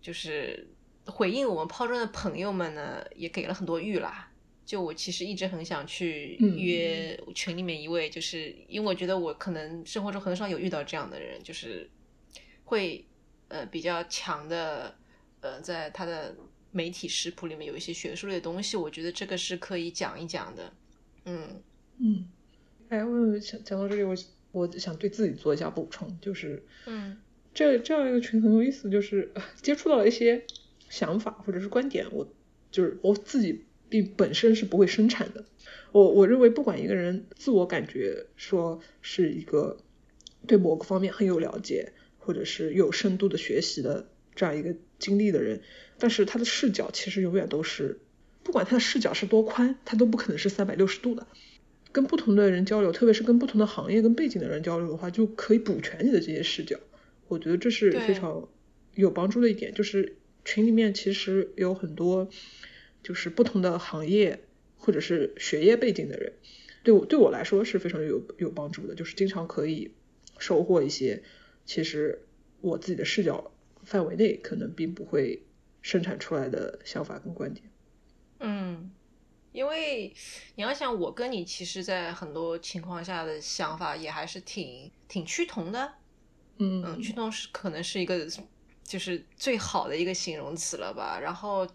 [0.00, 0.66] 就是
[1.06, 4.30] 回应我们抛砖的朋友们呢，也给了很多玉啦。
[4.66, 11.90] 就我其实一直很想去约群里面一位，就是因为我觉得我可能生活中很少有遇到这样的人，就是
[12.64, 13.06] 会
[13.48, 14.96] 呃比较强的
[15.40, 16.34] 呃在他的
[16.74, 20.72] 媒体食谱里面有一些学术类的东西，我觉得这个是可以讲一讲的。
[21.24, 21.62] 嗯
[21.98, 22.28] 嗯，
[22.90, 24.14] 哎，我想讲到这里，我
[24.52, 27.16] 我想对自己做一下补充，就是嗯，
[27.54, 30.44] 这这样一个群很有意思，就是 接触到了一些
[30.90, 32.28] 想法或者是观点，我
[32.70, 33.64] 就是我自己。
[33.90, 35.44] 并本身是不会生产的。
[35.92, 39.76] 我我认为，不管一个人自我感觉说是一个
[40.48, 45.62] 对某个方面很有了解，或者是有深度的学习的这样一个经历的人，
[46.04, 47.98] 但是他的视角其实永远都是，
[48.42, 51.26] 不管他的视角是多宽，他都不可能是三百六十度的。
[51.92, 56.78] 跟不同的人交流，特别是跟不同的行业跟背景的人交流的话，就可以补全你的这些视角。
[57.28, 58.46] 我觉得这是非常
[58.94, 59.72] 有帮助的一点。
[59.72, 62.28] 就是群里面其实有很多。
[63.02, 64.40] 就是不同的行业
[64.78, 66.32] 或者是学业背景的人，
[66.82, 69.90] 对我对我来说是非常有有帮助的，就是经常可以
[70.38, 71.22] 收获一些
[71.66, 72.20] 其实
[72.62, 73.52] 我自己的视角
[73.82, 75.42] 范围内可能并不会
[75.84, 77.62] 生产出来的想法跟观点。
[78.40, 78.90] 嗯，
[79.52, 80.14] 因为
[80.54, 85.92] 你要想，我跟你其实，在很多情况下的想法也还是挺挺趋同的。
[86.56, 88.26] 嗯嗯，趋同是可能是一个
[88.82, 91.20] 就是最好的一个形容词了吧。
[91.20, 91.68] 然后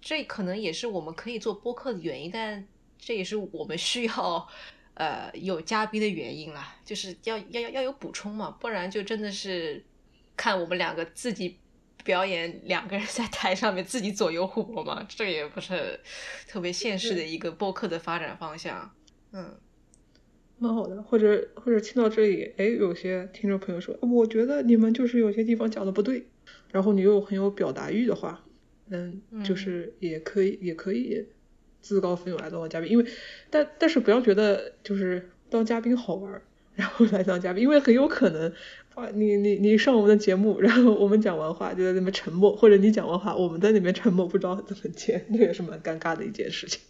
[0.00, 2.64] 这可能也是我们可以做播客的原因，但
[2.96, 4.48] 这也是我们需要
[4.94, 9.84] 呃有嘉宾的原因啦，就是要要要要有补充嘛，不然就真的是
[10.36, 11.58] 看我们两个自己
[12.06, 16.00] 表演，两个人在台上面自己左右互搏嘛，这也不是
[16.48, 18.90] 特别现实的一个播客的发展方向。
[19.32, 19.54] 嗯。
[20.58, 26.24] 蛮好的，或者或者听到这里，哎，有些听众朋友说，我觉得你们就是有些地方讲的不对，
[26.72, 28.42] 然后你又很有表达欲的话，
[28.88, 31.26] 嗯，就是也可以也可以
[31.82, 33.04] 自告奋勇来当嘉宾，因为
[33.50, 36.40] 但但是不要觉得就是当嘉宾好玩，
[36.74, 38.50] 然后来当嘉宾，因为很有可能
[38.96, 46.80] 啊，你你你上我们的节目，然后我们讲完话就在那边沉默，或者你讲完话我们在那边沉默，不知道怎么接，这也是蛮尴尬的一件事情。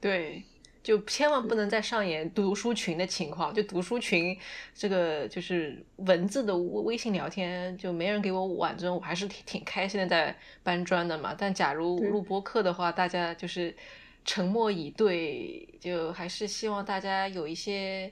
[0.00, 0.42] 对。
[0.82, 4.34] 就千万不能再上演读书群的情况，就读书群
[4.74, 11.36] 这个就是文字的微信聊天，就没人给我挽尊，我还是挺挺开心的在搬砖的嘛。
[11.38, 13.76] 但假如录播课的话，大家就是
[14.24, 18.10] 沉默以对，就还是希望大家有一些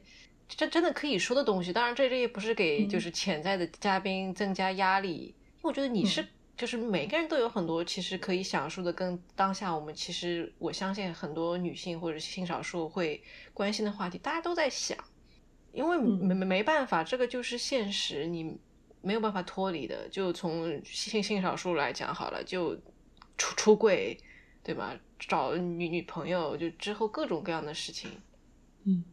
[0.48, 1.72] 这真的可以说的东西。
[1.72, 6.26] 当然，这这也不是给就是潜在的嘉宾增加压力，因为我觉得你是。
[6.56, 13.22] 就是每个人都有很多其实可以讲述的，跟当下我们其实我相信很多女性或者性少数会
[13.54, 14.98] 关心的话题，大家都在想，
[15.72, 18.58] 因为没没没办法，这个就是现实，你
[19.02, 20.08] 没有办法脱离的。
[20.08, 22.74] 就从性性少数来讲好了，就
[23.36, 24.18] 出出柜，
[24.64, 24.98] 对吧？
[25.16, 28.10] 找女女朋友，就之后各种各样的事情。
[28.82, 29.04] 嗯，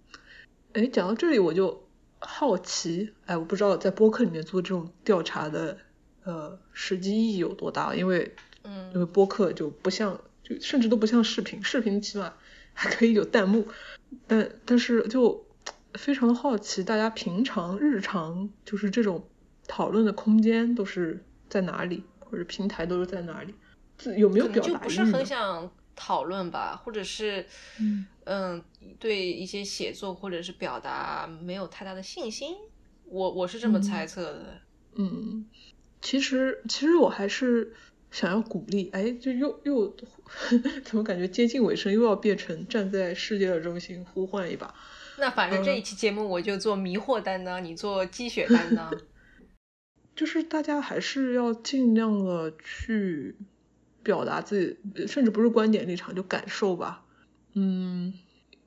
[0.75, 1.87] 哎，讲到这里我就
[2.19, 5.77] 好奇，哎，我不知道在播客里面做这种调查的。
[6.25, 7.93] 呃，实际意义有多大？
[7.95, 12.33] 因为，嗯，因为播客就不像，就甚至都不像视频，视频起码
[12.73, 13.67] 还可以有弹幕，
[14.25, 15.45] 但但是就
[15.93, 19.23] 非常的好奇，大家平常日常就是这种
[19.67, 23.53] 讨论的空间都是在哪里，或者平台都是在哪里？
[24.17, 27.45] 有没有表达就不是很想讨论吧，或者是，
[27.79, 28.63] 嗯嗯，
[28.99, 32.55] 对一些写作或者是表达没有太大的信心，
[33.05, 34.61] 我我是这么猜测的，
[34.95, 35.45] 嗯。
[36.01, 37.73] 其实，其实我还是
[38.11, 39.95] 想要鼓励，哎，就又又
[40.85, 44.71] 怎么感觉接近尾声，又要变成站在世界的中心呼唤一把。
[45.17, 48.93] 那反正这一期节目我就做迷惑担当，你做鸡血担当。
[50.15, 53.35] 就是大家还是要尽量的去
[54.05, 57.03] 表达自己，甚至不是观点立场，就感受吧。
[57.55, 58.13] 嗯，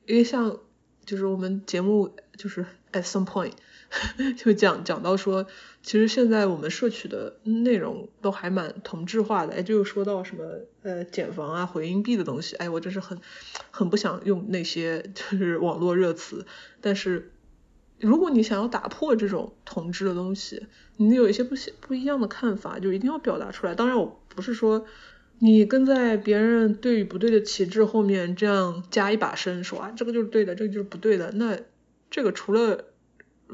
[0.05, 0.59] 因为像
[1.07, 3.53] 就是我们节目就是 at some point。
[4.37, 5.47] 就讲讲到说，
[5.83, 10.45] 其实现在我们摄取的内容都还蛮同质化的，哎，就说到什么
[10.83, 13.19] 呃减房啊、回音壁的东西，哎，我真是很
[13.71, 16.45] 很不想用那些就是网络热词。
[16.83, 17.33] 但是
[17.99, 20.67] 如果你想要打破这种同质的东西，
[20.99, 23.75] 你有一些不不一样的看法，就一定要表达出来。
[23.75, 24.85] 当然，我不是说
[25.41, 31.31] 你跟在别人对与不对的旗帜后面这样加一把声，说啊这个就是对的，这个就是不对的。
[31.33, 31.59] 那
[32.11, 32.87] 这个除了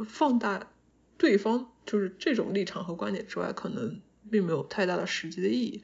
[0.07, 0.70] 放大
[1.18, 5.82] 对方就是这种立场和观点之外，可能并没有太大的实际的意义。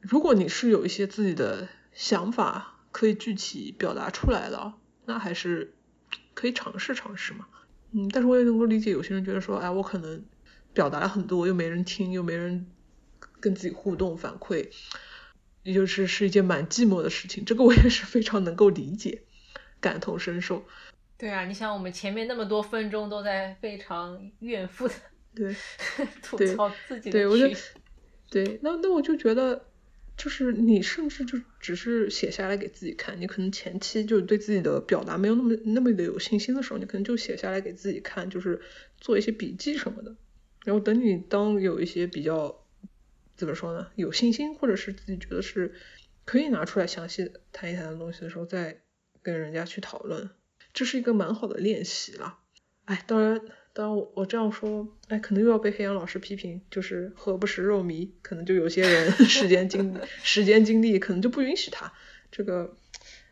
[0.00, 4.72] 如果你是有一些自己的想法可以具体表达出来的，
[5.04, 5.74] 那还是
[6.34, 7.46] 可以尝试尝试嘛。
[7.92, 10.24] 嗯，但是我也能够理解有些人觉得说，哎，我可能
[10.72, 12.66] 表达了很多，又没人听，又没人
[13.38, 14.68] 跟自己互动反馈，
[15.62, 17.44] 也就是是一件蛮寂寞的事情。
[17.44, 19.22] 这个我也是非常能够理解，
[19.80, 20.64] 感同身受。
[21.18, 24.94] 对啊，你想我们前面那么多分钟都在非常怨妇的
[25.34, 25.54] 对
[26.20, 27.46] 吐槽自己的对，我就
[28.28, 29.66] 对，那那我就觉得，
[30.16, 38.60] 就是你甚至就只是写下来给自己看，你可能前期就对自己的表达没有那么那么的有信心的时候，你可能就写下来给自己看，就是
[38.98, 40.16] 做一些笔记什么的，
[40.64, 42.61] 然后等你当有一些比较
[43.42, 45.74] 怎么说呢，有信心或者是自己觉得是
[46.24, 48.80] 可以拿出来详细谈一谈的东西的时候，再
[49.20, 50.30] 跟人家去讨论。
[50.72, 52.38] 这是一个蛮好的练习了，
[52.84, 53.40] 哎，当然，
[53.72, 61.92] 当然我我这样说，哎，可能又要被黑羊老师批评，就是何不食肉糜，可能就有些人 时间精时间精力可能就不允许他，
[62.30, 62.76] 这个，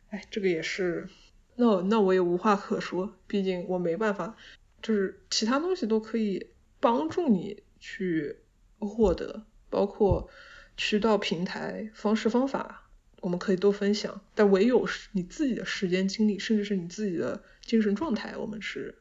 [0.09, 1.09] 哎，这个也是，
[1.57, 4.37] 那那我也无话可说，毕竟我没办法，
[4.83, 6.49] 就是其他东西都可以
[6.81, 8.37] 帮助你去
[8.79, 10.29] 获得，包括
[10.77, 12.89] 渠道、平台、方式、方法，
[13.21, 18.97] 我们可以都分享，但唯有是你自己的时间精力，甚至是你自己的精神状态，我们是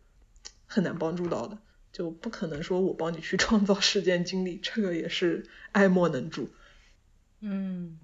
[0.66, 1.58] 很难帮助到的，
[1.92, 6.50] 就不可能说我帮你去创造时间精力，这个也是爱莫能助。
[7.42, 7.98] 嗯，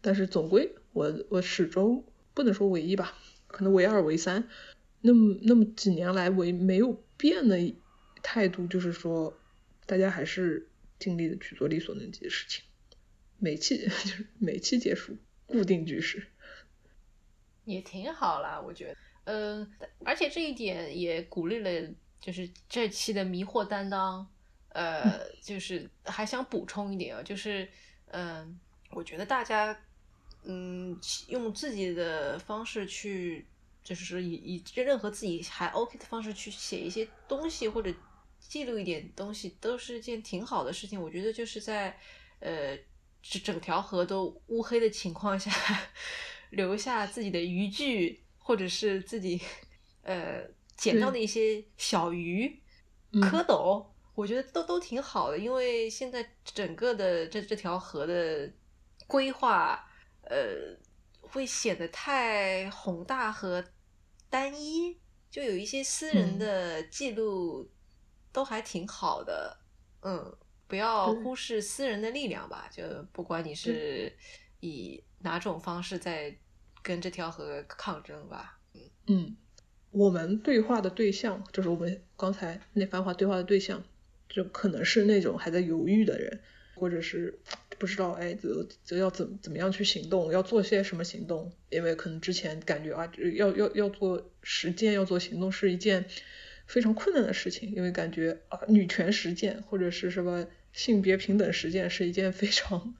[0.00, 2.04] 但是总归我我始终
[2.34, 3.14] 不能说唯一吧，
[3.46, 4.48] 可能唯二唯三。
[5.00, 7.74] 那么那么几年来唯没有变的
[8.22, 9.38] 态度，就是说
[9.86, 10.68] 大家还是
[10.98, 12.64] 尽力的去做力所能及的事情。
[13.38, 15.16] 每期 就是每期结束
[15.46, 16.26] 固定句式，
[17.64, 18.96] 也挺好啦，我觉得。
[19.24, 19.70] 嗯，
[20.04, 24.26] 而且这一点也鼓励了，就是这期的迷惑担当。
[24.68, 27.66] 呃，就是还想补充一点啊，就是
[28.08, 29.78] 嗯，我觉得大家
[30.44, 33.46] 嗯用自己的方式去，
[33.82, 37.92] 就是说以以任何自己还 OK 的方式去写一些东西或者
[38.48, 41.00] 记录一点东西，都是件挺好的事情。
[41.00, 41.98] 我觉得就是在
[42.40, 42.78] 呃。
[43.28, 45.50] 整整条河都乌黑的情况下，
[46.50, 49.40] 留下自己的渔具，或者是自己
[50.02, 50.44] 呃
[50.76, 52.62] 捡到的一些小鱼、
[53.14, 53.84] 蝌蚪，
[54.14, 55.36] 我觉得都都挺好的。
[55.36, 58.48] 因为现在整个的这这条河的
[59.08, 59.84] 规划，
[60.22, 60.78] 呃，
[61.20, 63.64] 会显得太宏大和
[64.30, 64.96] 单一，
[65.28, 67.68] 就有一些私人的记录
[68.36, 69.56] 都还挺好的，
[70.02, 70.36] 嗯。
[70.68, 72.82] 不要忽视私人的力量吧，就
[73.12, 74.12] 不管你是
[74.58, 76.36] 以哪种方式在
[76.82, 78.58] 跟这条河抗争吧。
[79.06, 79.36] 嗯，
[79.92, 83.80] 我们对话的对象就是我们刚才那番话对话的对象，
[84.28, 86.40] 就可能是那种还在犹豫的人，
[86.74, 87.38] 或者是
[87.78, 96.04] 不知道哎，就就要怎怎么样去行动，要做些什么行动，因为可能之前感觉啊，要要要做实践，要做行动是一件。
[96.66, 102.94] 非常困难的事情，因为感觉啊，女权实践或者是什么性别平等实践是一件非常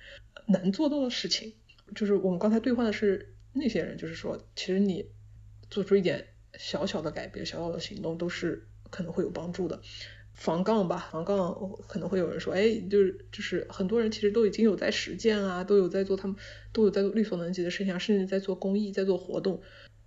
[0.47, 1.53] 难做到的事情。
[1.95, 5.07] 就是我们刚才对话的是那些人，就是说，其实你
[5.69, 6.27] 做出一点
[6.59, 9.81] 小小的改变、小小的行动，都是可能会有帮助的。
[10.33, 16.37] 防杠吧，防杠可能会有人说，哎，就是就是很多人其实都已经有在实践啊，都有在做他们
[16.73, 19.63] 都有在做力所能及的事情，甚至在做公益、在做活动、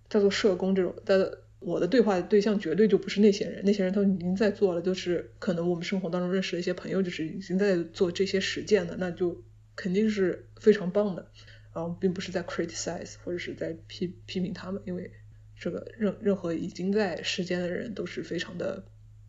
[0.08, 1.44] 在做社工这种的。
[1.60, 9.44] 我的对话对象绝对就不是那些人，那些人都已经在做了，就是可能我们生活当中认识的一些朋友，就是已经在做这些实践的，那就
[9.76, 11.32] 肯定是非常棒的，
[11.74, 15.12] 然后并不是在 criticize 或者是在批批评他们，因为
[15.60, 18.86] 这个任任何已经在实践的人都是非常的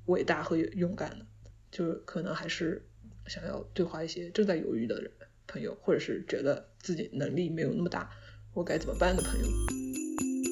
[0.06, 1.26] 伟大和勇敢的，
[1.72, 2.86] 就是可能还是
[3.26, 5.10] 想要对话一些正在犹豫的人
[5.48, 8.08] 朋友，或者是觉得自己能力没有那么大，
[8.54, 10.49] 我该怎么办的朋友。